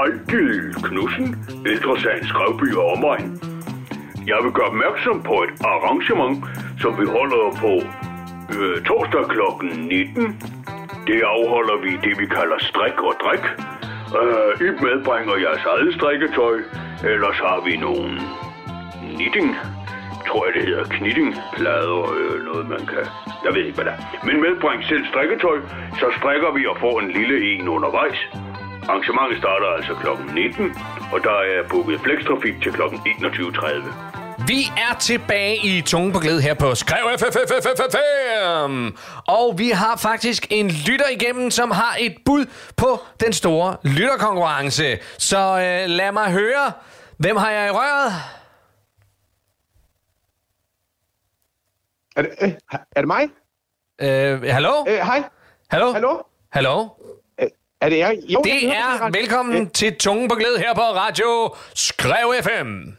Er 0.02 0.06
Ejgil 0.06 0.74
Knudsen, 0.74 1.28
Ældresagens 1.66 2.28
Skrevby 2.28 2.74
og 2.74 2.86
omegn. 2.92 3.40
Jeg 4.26 4.38
vil 4.44 4.52
gøre 4.52 4.66
opmærksom 4.66 5.22
på 5.22 5.34
et 5.46 5.52
arrangement, 5.72 6.44
som 6.82 6.92
vi 7.00 7.06
holder 7.16 7.44
på 7.64 7.72
øh, 8.56 8.76
torsdag 8.88 9.24
kl. 9.34 9.40
19. 9.64 10.42
Det 11.06 11.20
afholder 11.34 11.76
vi 11.84 11.90
det, 12.06 12.14
vi 12.22 12.26
kalder 12.26 12.58
strik 12.70 12.96
og 13.08 13.14
drik. 13.24 13.44
Øh, 14.20 14.52
I 14.66 14.70
medbringer 14.86 15.36
jeres 15.44 15.64
eget 15.72 15.94
strikketøj, 15.94 16.56
ellers 17.12 17.38
har 17.46 17.58
vi 17.66 17.76
nogle 17.76 18.10
knitting, 19.02 19.48
tror 20.28 20.46
jeg 20.46 20.54
det 20.54 20.64
hedder, 20.68 20.84
knittingplader, 20.84 22.00
øh, 22.18 22.36
noget 22.48 22.64
man 22.74 22.82
kan, 22.92 23.04
jeg 23.44 23.52
ved 23.54 23.62
ikke 23.68 23.78
hvad 23.78 23.86
det 23.88 23.94
er. 23.96 24.26
Men 24.26 24.40
medbring 24.46 24.84
selv 24.84 25.04
strikketøj, 25.12 25.58
så 26.00 26.06
strikker 26.18 26.50
vi 26.56 26.62
og 26.66 26.76
får 26.84 27.00
en 27.00 27.10
lille 27.18 27.36
en 27.52 27.68
undervejs. 27.68 28.20
Arrangementet 28.88 29.38
starter 29.38 29.66
altså 29.76 29.94
kl. 29.94 30.08
19, 30.34 30.74
og 31.12 31.20
der 31.22 31.38
er 31.54 31.68
booket 31.70 32.00
flekstrafik 32.00 32.62
til 32.62 32.72
kl. 32.72 32.82
21.30. 32.82 34.12
Vi 34.46 34.60
er 34.76 34.98
tilbage 34.98 35.56
i 35.56 35.80
Tungen 35.80 36.12
på 36.12 36.18
Glæde 36.18 36.42
her 36.42 36.54
på 36.54 36.74
Skrev 36.74 37.04
FFFFFM. 37.18 38.86
Og 39.28 39.58
vi 39.58 39.68
har 39.70 39.96
faktisk 39.96 40.46
en 40.50 40.68
lytter 40.68 41.08
igennem, 41.08 41.50
som 41.50 41.70
har 41.70 41.96
et 42.00 42.16
bud 42.24 42.46
på 42.76 43.00
den 43.20 43.32
store 43.32 43.76
lytterkonkurrence. 43.84 44.98
Så 45.18 45.38
øh, 45.38 45.88
lad 45.88 46.12
mig 46.12 46.32
høre, 46.32 46.72
hvem 47.18 47.36
har 47.36 47.50
jeg 47.50 47.66
i 47.66 47.70
røret? 47.70 48.12
Er 52.16 52.22
det, 52.22 52.30
øh, 52.42 52.52
er 52.96 53.00
det 53.00 53.06
mig? 53.06 53.28
Øh, 54.00 54.42
hallo? 54.42 54.84
Øh, 54.88 54.94
hej. 54.94 55.22
Hallo? 55.70 55.92
Hallo? 55.92 56.22
Hallo? 56.52 56.88
Øh, 57.82 57.86
er 57.86 57.88
det 57.88 57.98
jeg? 57.98 58.18
Jo, 58.28 58.42
jeg 58.46 58.52
Det 58.52 58.62
høre 58.62 58.74
er 58.76 59.00
ret. 59.00 59.14
velkommen 59.14 59.62
Øh, 59.62 59.70
til 59.70 59.96
Tungen 59.98 60.28
på 60.28 60.34
Glæde 60.34 60.58
her 60.58 60.74
på 60.74 60.80
Radio 60.80 61.54
Skrev 61.74 62.34
FM. 62.42 62.90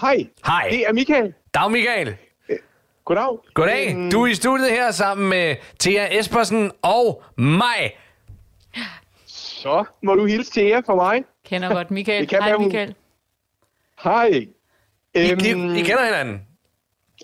Hej. 0.00 0.26
Hej. 0.46 0.68
Det 0.70 0.86
er 0.88 0.92
Michael. 0.92 1.34
Dag 1.54 1.70
Michael. 1.70 2.16
Goddag. 3.04 3.38
Goddag. 3.54 3.90
Øhm, 3.90 4.10
Du 4.10 4.22
er 4.22 4.26
i 4.26 4.34
studiet 4.34 4.70
her 4.70 4.90
sammen 4.90 5.28
med 5.28 5.56
Thea 5.80 6.18
Espersen 6.18 6.72
og 6.82 7.22
mig. 7.36 7.96
Så 9.26 9.84
må 10.02 10.14
du 10.14 10.24
hilse 10.26 10.60
jer 10.60 10.82
for 10.86 10.94
mig. 10.94 11.24
Kender 11.46 11.68
godt 11.74 11.90
Michael. 11.90 12.20
Det 12.20 12.28
kan 12.28 12.38
Hej 12.42 12.48
være, 12.48 12.56
hun- 12.58 12.66
Michael. 12.66 12.94
Hej. 14.04 14.26
I, 14.26 14.48
Øhm, 15.16 15.38
I, 15.76 15.80
I 15.80 15.82
kender 15.82 16.04
hinanden? 16.04 16.42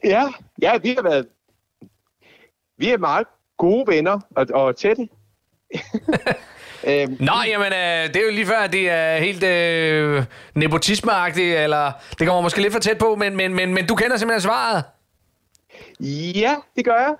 Ja, 0.04 0.28
ja, 0.62 0.78
vi 0.78 0.88
har 0.88 1.02
været... 1.02 1.28
Vi 2.76 2.90
er 2.90 2.98
meget 2.98 3.26
gode 3.58 3.86
venner 3.86 4.20
og, 4.36 4.46
og 4.54 4.76
tætte. 4.76 5.08
øhm, 6.88 7.16
Nå, 7.20 7.32
jamen, 7.46 7.72
øh, 7.72 8.08
det 8.08 8.16
er 8.16 8.24
jo 8.24 8.30
lige 8.30 8.46
før, 8.46 8.58
at 8.58 8.72
det 8.72 8.90
er 8.90 9.16
helt 9.16 9.42
øh, 9.42 10.24
nepotismeagtigt, 10.54 11.56
eller 11.56 11.92
det 12.18 12.26
kommer 12.26 12.42
måske 12.42 12.62
lidt 12.62 12.72
for 12.72 12.80
tæt 12.80 12.98
på, 12.98 13.14
men, 13.14 13.36
men, 13.36 13.54
men, 13.54 13.74
men 13.74 13.86
du 13.86 13.94
kender 13.94 14.16
simpelthen 14.16 14.40
svaret. 14.40 14.84
ja, 16.34 16.54
det 16.76 16.84
gør 16.84 16.98
jeg. 16.98 17.14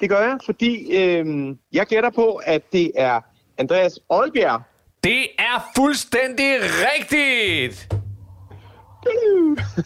Det 0.00 0.08
gør 0.08 0.20
jeg, 0.20 0.38
fordi 0.44 0.96
øhm, 0.96 1.58
jeg 1.72 1.86
gætter 1.86 2.10
på, 2.10 2.34
at 2.44 2.62
det 2.72 2.92
er 2.94 3.20
Andreas 3.58 3.98
Oldbjerg. 4.08 4.62
Det 5.04 5.26
er 5.38 5.70
fuldstændig 5.76 6.56
rigtigt. 6.60 7.88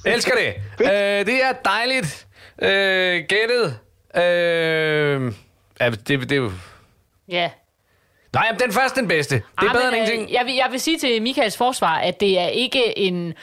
Elsker 0.06 0.32
det. 0.34 0.54
øh, 0.86 1.26
det 1.26 1.44
er 1.44 1.52
dejligt 1.64 2.26
øh, 2.62 3.24
gættet. 3.28 3.78
Øh, 4.16 5.32
ja, 5.80 5.90
det, 5.90 6.08
det 6.08 6.32
er 6.32 6.36
jo... 6.36 6.50
Ja. 7.28 7.50
Nej, 8.34 8.44
jamen, 8.46 8.60
den 8.60 8.72
første 8.72 9.00
den 9.00 9.08
bedste. 9.08 9.34
Det 9.34 9.42
er 9.58 9.62
Ah, 9.68 9.72
bedre 9.74 9.90
men, 9.90 10.00
end 10.00 10.08
øh, 10.08 10.14
ingenting. 10.14 10.32
Jeg 10.38 10.46
vil, 10.46 10.54
jeg 10.54 10.66
vil 10.70 10.80
sige 10.80 10.98
til 10.98 11.22
Michaels 11.22 11.56
forsvar, 11.56 11.98
at 11.98 12.20
det 12.20 12.40
er 12.40 12.46
ikke 12.46 12.98
en 12.98 13.34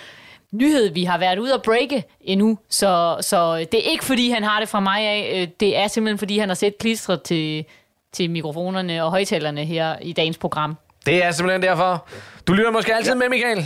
nyhed, 0.51 0.89
vi 0.93 1.03
har 1.03 1.17
været 1.17 1.39
ude 1.39 1.53
at 1.53 1.61
breake 1.61 2.03
endnu. 2.21 2.57
Så, 2.69 3.17
så 3.21 3.57
det 3.57 3.73
er 3.73 3.91
ikke, 3.91 4.03
fordi 4.03 4.29
han 4.29 4.43
har 4.43 4.59
det 4.59 4.69
fra 4.69 4.79
mig 4.79 5.01
af. 5.01 5.41
Øh, 5.41 5.47
Det 5.59 5.77
er 5.77 5.87
simpelthen, 5.87 6.17
fordi 6.17 6.37
han 6.37 6.49
har 6.49 6.55
set 6.55 6.77
klistret 6.77 7.21
til, 7.21 7.65
til 8.11 8.29
mikrofonerne 8.29 9.03
og 9.03 9.11
højtalerne 9.11 9.65
her 9.65 9.95
i 10.01 10.13
dagens 10.13 10.37
program. 10.37 10.77
Det 11.05 11.23
er 11.25 11.31
simpelthen 11.31 11.61
derfor. 11.61 12.07
Du 12.47 12.53
lytter 12.53 12.71
måske 12.71 12.95
altid 12.95 13.11
ja. 13.11 13.17
med, 13.17 13.29
Michael. 13.29 13.65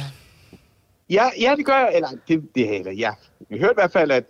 Ja, 1.09 1.25
ja, 1.41 1.53
det 1.57 1.65
gør 1.65 1.77
jeg. 1.77 1.91
Eller, 1.95 2.09
det, 2.27 2.43
det, 2.55 2.75
eller 2.79 2.91
ja. 2.91 3.11
Jeg 3.49 3.59
hørte 3.59 3.71
i 3.71 3.77
hvert 3.77 3.91
fald, 3.91 4.11
at 4.11 4.23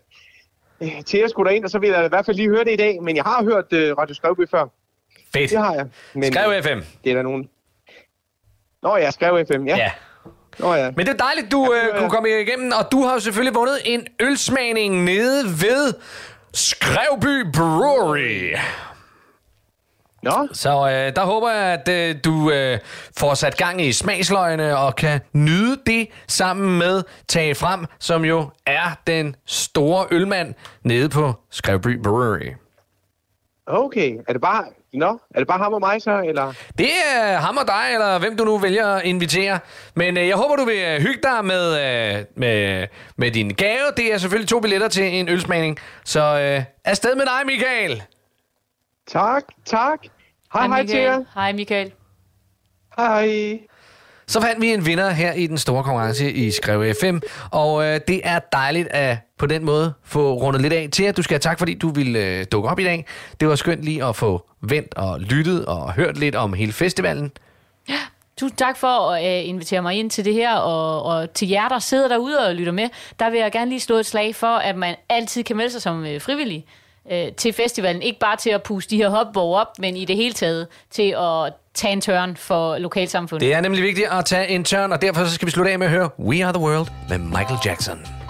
øh, 0.81 0.91
Thea 1.07 1.27
skulle 1.27 1.49
derind, 1.49 1.65
og 1.65 1.69
så 1.71 1.79
vil 1.79 1.89
jeg 1.89 2.05
i 2.05 2.09
hvert 2.09 2.25
fald 2.25 2.37
lige 2.37 2.49
høre 2.49 2.63
det 2.63 2.73
i 2.73 2.75
dag. 2.75 3.03
Men 3.03 3.15
jeg 3.15 3.23
har 3.23 3.43
hørt 3.43 3.73
øh, 3.73 3.97
Radio 3.97 4.15
Skrevby 4.15 4.49
før. 4.51 4.65
Fedt. 5.39 5.51
Det 5.51 5.59
har 5.59 5.73
jeg. 5.73 5.85
Men, 6.13 6.33
Skrev 6.33 6.63
FM. 6.63 6.79
Det 7.03 7.09
er 7.11 7.15
der 7.15 7.21
nogen... 7.21 7.49
Nå 8.83 8.97
ja, 8.97 9.11
Skrev 9.11 9.45
FM, 9.51 9.67
ja. 9.67 9.77
Ja. 9.77 9.91
Nå 10.59 10.73
ja. 10.73 10.91
Men 10.91 11.05
det 11.05 11.13
er 11.13 11.17
dejligt, 11.17 11.51
du 11.51 11.73
Ja, 11.73 11.87
øh, 11.93 11.99
kunne 11.99 12.09
komme 12.09 12.29
igennem, 12.29 12.71
og 12.79 12.91
du 12.91 13.03
har 13.03 13.13
jo 13.13 13.19
selvfølgelig 13.19 13.55
vundet 13.55 13.77
en 13.85 14.07
ølsmagning 14.19 15.03
nede 15.03 15.45
ved 15.45 15.93
Skrevby 16.53 17.51
Brewery. 17.53 18.55
Nå, 20.23 20.47
Så 20.53 20.69
øh, 20.69 21.15
der 21.15 21.25
håber 21.25 21.51
jeg, 21.51 21.73
at 21.73 21.89
øh, 21.89 22.15
du 22.23 22.51
øh, 22.51 22.79
får 23.17 23.33
sat 23.33 23.57
gang 23.57 23.81
i 23.81 23.91
smagsløgene 23.91 24.77
og 24.77 24.95
kan 24.95 25.21
nyde 25.33 25.77
det 25.85 26.07
sammen 26.27 26.77
med 26.79 27.03
Tage 27.27 27.55
Frem, 27.55 27.85
som 27.99 28.25
jo 28.25 28.49
er 28.65 28.99
den 29.07 29.35
store 29.45 30.05
ølmand 30.11 30.53
nede 30.83 31.09
på 31.09 31.33
Skrevby 31.51 32.01
Brewery. 32.03 32.51
okay. 33.65 34.17
Er 34.27 34.33
det 34.33 34.41
bare... 34.41 34.63
Nå, 34.95 35.19
er 35.35 35.39
det 35.39 35.47
bare 35.47 35.57
ham 35.57 35.73
og 35.73 35.79
mig 35.79 36.01
så, 36.01 36.21
eller? 36.21 36.53
Det 36.77 36.89
er 37.15 37.37
ham 37.37 37.57
og 37.57 37.67
dig, 37.67 37.93
eller 37.93 38.19
hvem 38.19 38.37
du 38.37 38.43
nu 38.43 38.57
vælger 38.57 38.87
at 38.87 39.03
invitere. 39.03 39.59
Men 39.95 40.17
øh, 40.17 40.27
jeg 40.27 40.35
håber, 40.35 40.55
du 40.55 40.65
vil 40.65 40.77
øh, 40.77 41.01
hygge 41.01 41.19
dig 41.23 41.45
med, 41.45 41.65
øh, 41.73 42.25
med, 42.35 42.87
med 43.17 43.31
din 43.31 43.49
gave. 43.49 43.91
Det 43.97 44.13
er 44.13 44.17
selvfølgelig 44.17 44.49
to 44.49 44.59
billetter 44.59 44.87
til 44.87 45.03
en 45.03 45.29
ølsmagning. 45.29 45.79
Så 46.03 46.21
øh, 46.21 46.63
afsted 46.85 47.15
med 47.15 47.25
dig, 47.25 47.45
Michael. 47.45 48.03
Tak, 49.07 49.43
tak. 49.65 49.99
Hej, 50.53 50.67
hej 50.67 50.85
til 50.85 50.99
jer. 50.99 51.23
Hej 51.33 51.53
Michael. 51.53 51.91
Hej. 52.97 53.59
Så 54.27 54.41
fandt 54.41 54.61
vi 54.61 54.73
en 54.73 54.85
vinder 54.85 55.09
her 55.09 55.33
i 55.33 55.47
den 55.47 55.57
store 55.57 55.83
konkurrence 55.83 56.31
i 56.31 56.51
Skrev 56.51 56.93
FM. 57.01 57.17
Og 57.51 57.85
øh, 57.85 57.99
det 58.07 58.21
er 58.23 58.39
dejligt 58.39 58.87
at 58.87 59.17
på 59.39 59.45
den 59.45 59.65
måde 59.65 59.93
få 60.03 60.33
rundet 60.33 60.61
lidt 60.61 60.73
af 60.73 60.89
til 60.91 61.03
at 61.03 61.17
Du 61.17 61.21
skal 61.21 61.33
have 61.33 61.39
tak, 61.39 61.59
fordi 61.59 61.73
du 61.73 61.89
ville 61.89 62.19
øh, 62.19 62.45
dukke 62.51 62.69
op 62.69 62.79
i 62.79 62.83
dag. 62.83 63.05
Det 63.39 63.47
var 63.47 63.55
skønt 63.55 63.83
lige 63.83 64.05
at 64.05 64.15
få 64.15 64.49
vendt 64.61 64.93
og 64.93 65.19
lyttet 65.19 65.65
og 65.65 65.93
hørt 65.93 66.17
lidt 66.17 66.35
om 66.35 66.53
hele 66.53 66.71
festivalen. 66.71 67.31
Tusind 68.37 68.57
tak 68.57 68.77
for 68.77 69.11
at 69.11 69.43
uh, 69.43 69.49
invitere 69.49 69.81
mig 69.81 69.95
ind 69.95 70.09
til 70.09 70.25
det 70.25 70.33
her, 70.33 70.55
og, 70.55 71.03
og 71.03 71.33
til 71.33 71.49
jer, 71.49 71.67
der 71.67 71.79
sidder 71.79 72.07
derude 72.07 72.47
og 72.47 72.55
lytter 72.55 72.71
med, 72.71 72.89
der 73.19 73.29
vil 73.29 73.39
jeg 73.39 73.51
gerne 73.51 73.69
lige 73.69 73.79
slå 73.79 73.95
et 73.95 74.05
slag 74.05 74.35
for, 74.35 74.47
at 74.47 74.75
man 74.75 74.95
altid 75.09 75.43
kan 75.43 75.55
melde 75.55 75.71
sig 75.71 75.81
som 75.81 75.99
uh, 76.01 76.21
frivillig 76.21 76.65
uh, 77.05 77.35
til 77.37 77.53
festivalen. 77.53 78.01
Ikke 78.01 78.19
bare 78.19 78.35
til 78.35 78.49
at 78.49 78.63
puste 78.63 78.91
de 78.91 78.97
her 78.97 79.09
hopborg 79.09 79.55
op, 79.55 79.67
men 79.79 79.97
i 79.97 80.05
det 80.05 80.15
hele 80.15 80.33
taget 80.33 80.67
til 80.91 81.15
at 81.17 81.53
tage 81.73 81.93
en 81.93 82.01
tørn 82.01 82.35
for 82.35 82.77
lokalsamfundet. 82.77 83.47
Det 83.47 83.53
er 83.53 83.61
nemlig 83.61 83.83
vigtigt 83.83 84.07
at 84.11 84.25
tage 84.25 84.47
en 84.47 84.63
turn, 84.63 84.91
og 84.91 85.01
derfor 85.01 85.25
så 85.25 85.33
skal 85.33 85.45
vi 85.45 85.51
slutte 85.51 85.71
af 85.71 85.79
med 85.79 85.87
at 85.87 85.93
høre 85.93 86.09
We 86.19 86.45
Are 86.45 86.53
The 86.53 86.61
World 86.61 86.87
med 87.09 87.17
Michael 87.17 87.59
Jackson. 87.65 88.24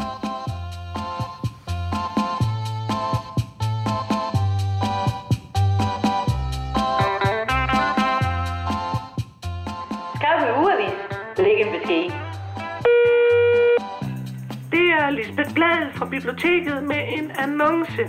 Biblioteket 16.16 16.84
med 16.84 17.02
en 17.18 17.32
annonce. 17.44 18.04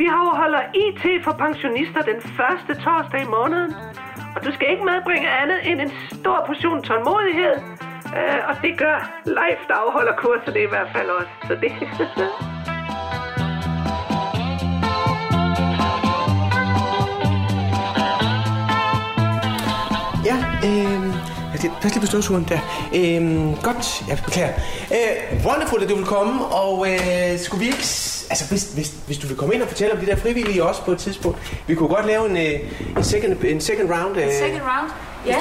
Vi 0.00 0.06
afholder 0.06 0.62
IT 0.84 1.24
for 1.24 1.32
pensionister 1.32 2.02
den 2.02 2.20
første 2.38 2.72
torsdag 2.84 3.20
i 3.22 3.28
måneden. 3.38 3.72
Og 4.34 4.44
du 4.44 4.50
skal 4.54 4.66
ikke 4.70 4.84
medbringe 4.84 5.28
andet 5.42 5.60
end 5.70 5.80
en 5.80 5.92
stor 6.20 6.44
portion 6.46 6.82
tålmodighed. 6.82 7.56
Øh, 8.18 8.40
og 8.48 8.54
det 8.62 8.78
gør 8.78 8.96
Life, 9.24 9.62
der 9.68 9.74
afholder 9.74 10.12
kurserne 10.16 10.60
i 10.62 10.68
hvert 10.68 10.90
fald 10.94 11.08
også. 11.08 11.32
Så 11.48 11.54
det... 11.62 11.72
det, 21.62 21.70
pas 21.82 21.92
lige 21.92 22.00
på 22.00 22.06
støvsugeren 22.06 22.46
der. 22.48 22.58
Øh, 22.94 23.62
godt, 23.62 24.04
jeg 24.08 24.18
beklager. 24.24 24.52
Øh, 24.92 25.46
wonderful, 25.46 25.82
at 25.82 25.88
du 25.88 25.94
vil 25.96 26.04
komme, 26.04 26.44
og 26.44 26.86
øh, 26.88 27.38
skulle 27.38 27.60
vi 27.60 27.66
ikke... 27.66 27.86
Altså, 28.30 28.44
hvis, 28.48 28.64
hvis, 28.74 28.94
hvis 29.06 29.18
du 29.18 29.26
vil 29.26 29.36
komme 29.36 29.54
ind 29.54 29.62
og 29.62 29.68
fortælle 29.68 29.94
om 29.94 30.00
de 30.00 30.06
der 30.06 30.16
frivillige 30.16 30.64
også 30.64 30.82
på 30.82 30.90
et 30.92 30.98
tidspunkt. 30.98 31.38
Vi 31.66 31.74
kunne 31.74 31.88
godt 31.88 32.06
lave 32.06 32.30
en, 32.30 32.36
øh, 32.36 32.96
en, 32.96 33.04
second, 33.04 33.44
en 33.44 33.60
second 33.60 33.90
round. 33.90 34.16
Øh, 34.16 34.32
Second 34.32 34.60
round? 34.62 34.90
Ja. 35.26 35.36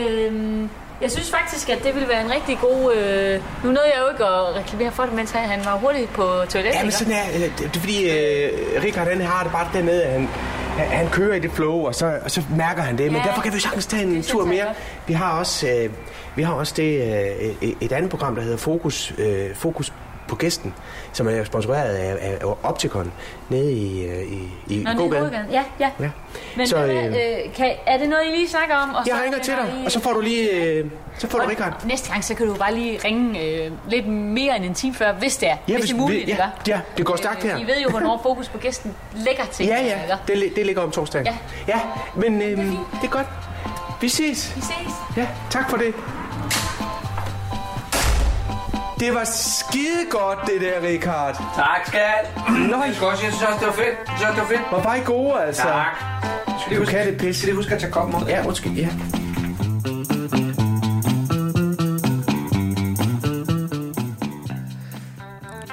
Øhm, 0.00 0.68
jeg 1.02 1.10
synes 1.10 1.30
faktisk, 1.30 1.68
at 1.68 1.84
det 1.84 1.94
ville 1.94 2.08
være 2.08 2.24
en 2.24 2.32
rigtig 2.32 2.58
god... 2.60 2.94
Øh, 2.94 3.40
nu 3.64 3.70
nåede 3.70 3.88
jeg 3.94 4.02
jo 4.04 4.08
ikke 4.12 4.24
at 4.24 4.54
reklamere 4.54 4.92
for 4.92 5.02
det, 5.02 5.12
mens 5.12 5.30
han, 5.30 5.64
var 5.64 5.76
hurtigt 5.78 6.12
på 6.12 6.22
toilettet. 6.22 6.78
Ja, 6.78 6.82
men 6.82 6.92
sådan 6.92 7.12
er 7.12 7.24
øh, 7.34 7.40
det. 7.58 7.76
Er 7.76 7.80
fordi, 7.80 8.10
øh, 8.10 8.82
Richard 8.84 9.08
han 9.08 9.20
har 9.20 9.42
det 9.42 9.52
bare 9.52 9.68
der 9.72 9.82
med, 9.82 10.02
at 10.02 10.12
han, 10.12 10.28
han- 10.78 11.08
kører 11.10 11.34
i 11.34 11.38
det 11.40 11.50
flow, 11.52 11.86
og 11.86 11.94
så, 11.94 12.18
og 12.24 12.30
så 12.30 12.42
mærker 12.56 12.82
han 12.82 12.98
det. 12.98 13.12
Men 13.12 13.20
Ja. 13.22 13.28
derfor 13.28 13.42
kan 13.42 13.52
vi 13.54 13.60
sagtens 13.60 13.86
tage 13.86 14.02
en 14.02 14.14
Det 14.14 14.24
tur 14.24 14.44
mere. 14.44 14.64
Vi 15.06 15.12
har 15.12 15.38
også, 15.38 15.68
øh, 15.68 15.90
vi 16.36 16.42
har 16.42 16.52
også 16.52 16.74
det, 16.76 17.00
øh, 17.02 17.68
et- 17.68 17.74
et 17.80 17.92
andet 17.92 18.10
program, 18.10 18.34
der 18.34 18.42
hedder 18.42 18.56
Fokus, 18.56 19.14
øh, 19.18 19.54
Fokus 19.54 19.92
på 20.32 20.36
gæsten, 20.36 20.74
som 21.12 21.28
er 21.28 21.44
sponsoreret 21.44 21.94
af, 21.94 22.16
af, 22.20 22.38
af 22.40 22.54
Opticon 22.62 23.12
nede 23.48 23.72
i, 23.72 24.04
øh, 24.06 24.22
i, 24.22 24.48
i 24.68 24.82
Nå, 24.84 24.90
det 24.90 24.98
er 24.98 25.08
gågaden. 25.08 25.34
Ja, 25.52 25.62
ja. 25.80 25.90
Ja. 26.00 26.10
Men 26.56 26.66
Så, 26.66 26.76
øh, 26.76 27.04
øh, 27.06 27.12
kan, 27.56 27.72
er 27.86 27.98
det 27.98 28.08
noget, 28.08 28.22
I 28.32 28.36
lige 28.36 28.48
snakker 28.48 28.76
om? 28.76 28.90
Og 28.94 29.02
Jeg 29.06 29.16
så 29.16 29.22
ringer 29.24 29.38
til 29.38 29.54
dig, 29.54 29.74
I- 29.82 29.84
og 29.86 29.92
så 29.92 30.00
får 30.00 30.12
du 30.12 30.20
lige, 30.20 30.50
øh, 30.50 30.90
så 31.18 31.28
får 31.28 31.38
du 31.38 31.46
Richard. 31.48 31.72
Og 31.82 31.86
næste 31.88 32.10
gang, 32.10 32.24
så 32.24 32.34
kan 32.34 32.46
du 32.46 32.54
bare 32.54 32.74
lige 32.74 32.98
ringe 33.04 33.40
øh, 33.40 33.70
lidt 33.88 34.06
mere 34.08 34.56
end 34.56 34.64
en 34.64 34.74
time 34.74 34.94
før, 34.94 35.12
hvis 35.12 35.36
det 35.36 35.48
er. 35.50 35.56
Ja, 35.68 35.74
hvis, 35.74 35.74
hvis- 35.76 35.88
det 35.90 35.96
er 35.96 36.00
muligt, 36.00 36.28
ja, 36.28 36.32
ikke? 36.32 36.44
ja, 36.66 36.80
det 36.96 37.06
går 37.06 37.16
stærkt 37.16 37.42
her. 37.42 37.58
I 37.58 37.66
ved 37.66 37.80
jo, 37.82 37.90
hvornår 37.90 38.20
fokus 38.22 38.48
på 38.48 38.58
gæsten 38.58 38.94
lægger 39.16 39.44
til. 39.44 39.66
Ja, 39.66 39.82
ja, 39.84 40.16
det, 40.28 40.52
det 40.56 40.66
ligger 40.66 40.82
om 40.82 40.90
torsdagen. 40.90 41.26
Ja. 41.26 41.34
ja 41.68 41.80
men 42.14 42.42
øh, 42.42 42.58
det 42.58 42.76
er 43.04 43.08
godt. 43.08 43.26
Vi 44.00 44.08
ses. 44.08 44.52
Vi 44.56 44.60
ses. 44.60 44.92
Ja, 45.16 45.26
tak 45.50 45.70
for 45.70 45.76
det. 45.76 45.94
Det 49.02 49.14
var 49.14 49.24
skide 49.24 50.04
godt, 50.10 50.38
det 50.46 50.60
der, 50.60 50.88
Richard. 50.88 51.34
Tak, 51.56 51.86
skat. 51.86 52.24
Nå, 52.48 52.76
Jeg 52.84 52.94
skal 52.94 53.06
også, 53.06 53.24
jeg 53.24 53.32
synes 53.32 53.42
også, 53.42 53.58
det 53.60 53.66
var 53.66 53.72
fedt. 53.72 53.98
Jeg 54.08 54.16
synes 54.16 54.22
også, 54.30 54.40
det 54.40 54.42
var 54.42 54.48
fedt. 54.48 54.72
var 54.72 54.82
bare 54.82 54.98
I 54.98 55.02
gode, 55.04 55.42
altså. 55.46 55.62
Tak. 55.62 55.86
Skal 56.60 56.80
Du 56.80 56.84
kan 56.84 57.06
det 57.06 57.18
pis. 57.18 57.36
Skal 57.36 57.46
lige 57.46 57.56
huske 57.56 57.74
at 57.74 57.80
tage 57.80 57.92
koppen 57.92 58.22
ud? 58.22 58.28
Ja, 58.28 58.46
undskyld, 58.46 58.72
ja. 58.72 58.88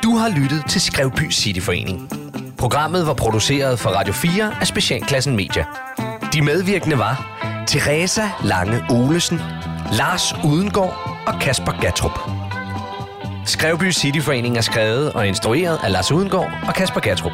Du 0.03 0.15
har 0.17 0.29
lyttet 0.29 0.63
til 0.69 0.81
Skrevby 0.81 1.31
Cityforening. 1.31 2.09
Programmet 2.57 3.07
var 3.07 3.13
produceret 3.13 3.79
for 3.79 3.89
Radio 3.89 4.13
4 4.13 4.53
af 4.61 4.67
Specialklassen 4.67 5.35
Media. 5.35 5.65
De 6.33 6.41
medvirkende 6.41 6.97
var 6.97 7.27
Teresa 7.67 8.23
Lange 8.43 8.83
Olesen, 8.89 9.41
Lars 9.91 10.35
Udengård 10.45 11.19
og 11.27 11.33
Kasper 11.41 11.81
Gatrup. 11.81 12.38
Skrevby 13.49 13.91
Cityforening 13.91 14.57
er 14.57 14.61
skrevet 14.61 15.13
og 15.13 15.27
instrueret 15.27 15.79
af 15.83 15.91
Lars 15.91 16.11
Udengård 16.11 16.51
og 16.67 16.73
Kasper 16.73 16.99
Gatrup. 16.99 17.31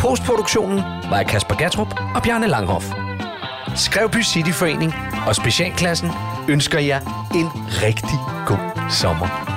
Postproduktionen 0.00 0.76
var 1.10 1.18
af 1.18 1.26
Kasper 1.26 1.54
Gatrup 1.54 2.00
og 2.14 2.22
Bjarne 2.22 2.46
Langhoff. 2.46 2.86
Skrevby 3.76 4.22
Cityforening 4.22 4.94
og 5.26 5.34
Specialklassen 5.34 6.10
ønsker 6.48 6.78
jer 6.78 7.00
en 7.34 7.48
rigtig 7.82 8.18
god 8.46 8.90
sommer. 8.90 9.51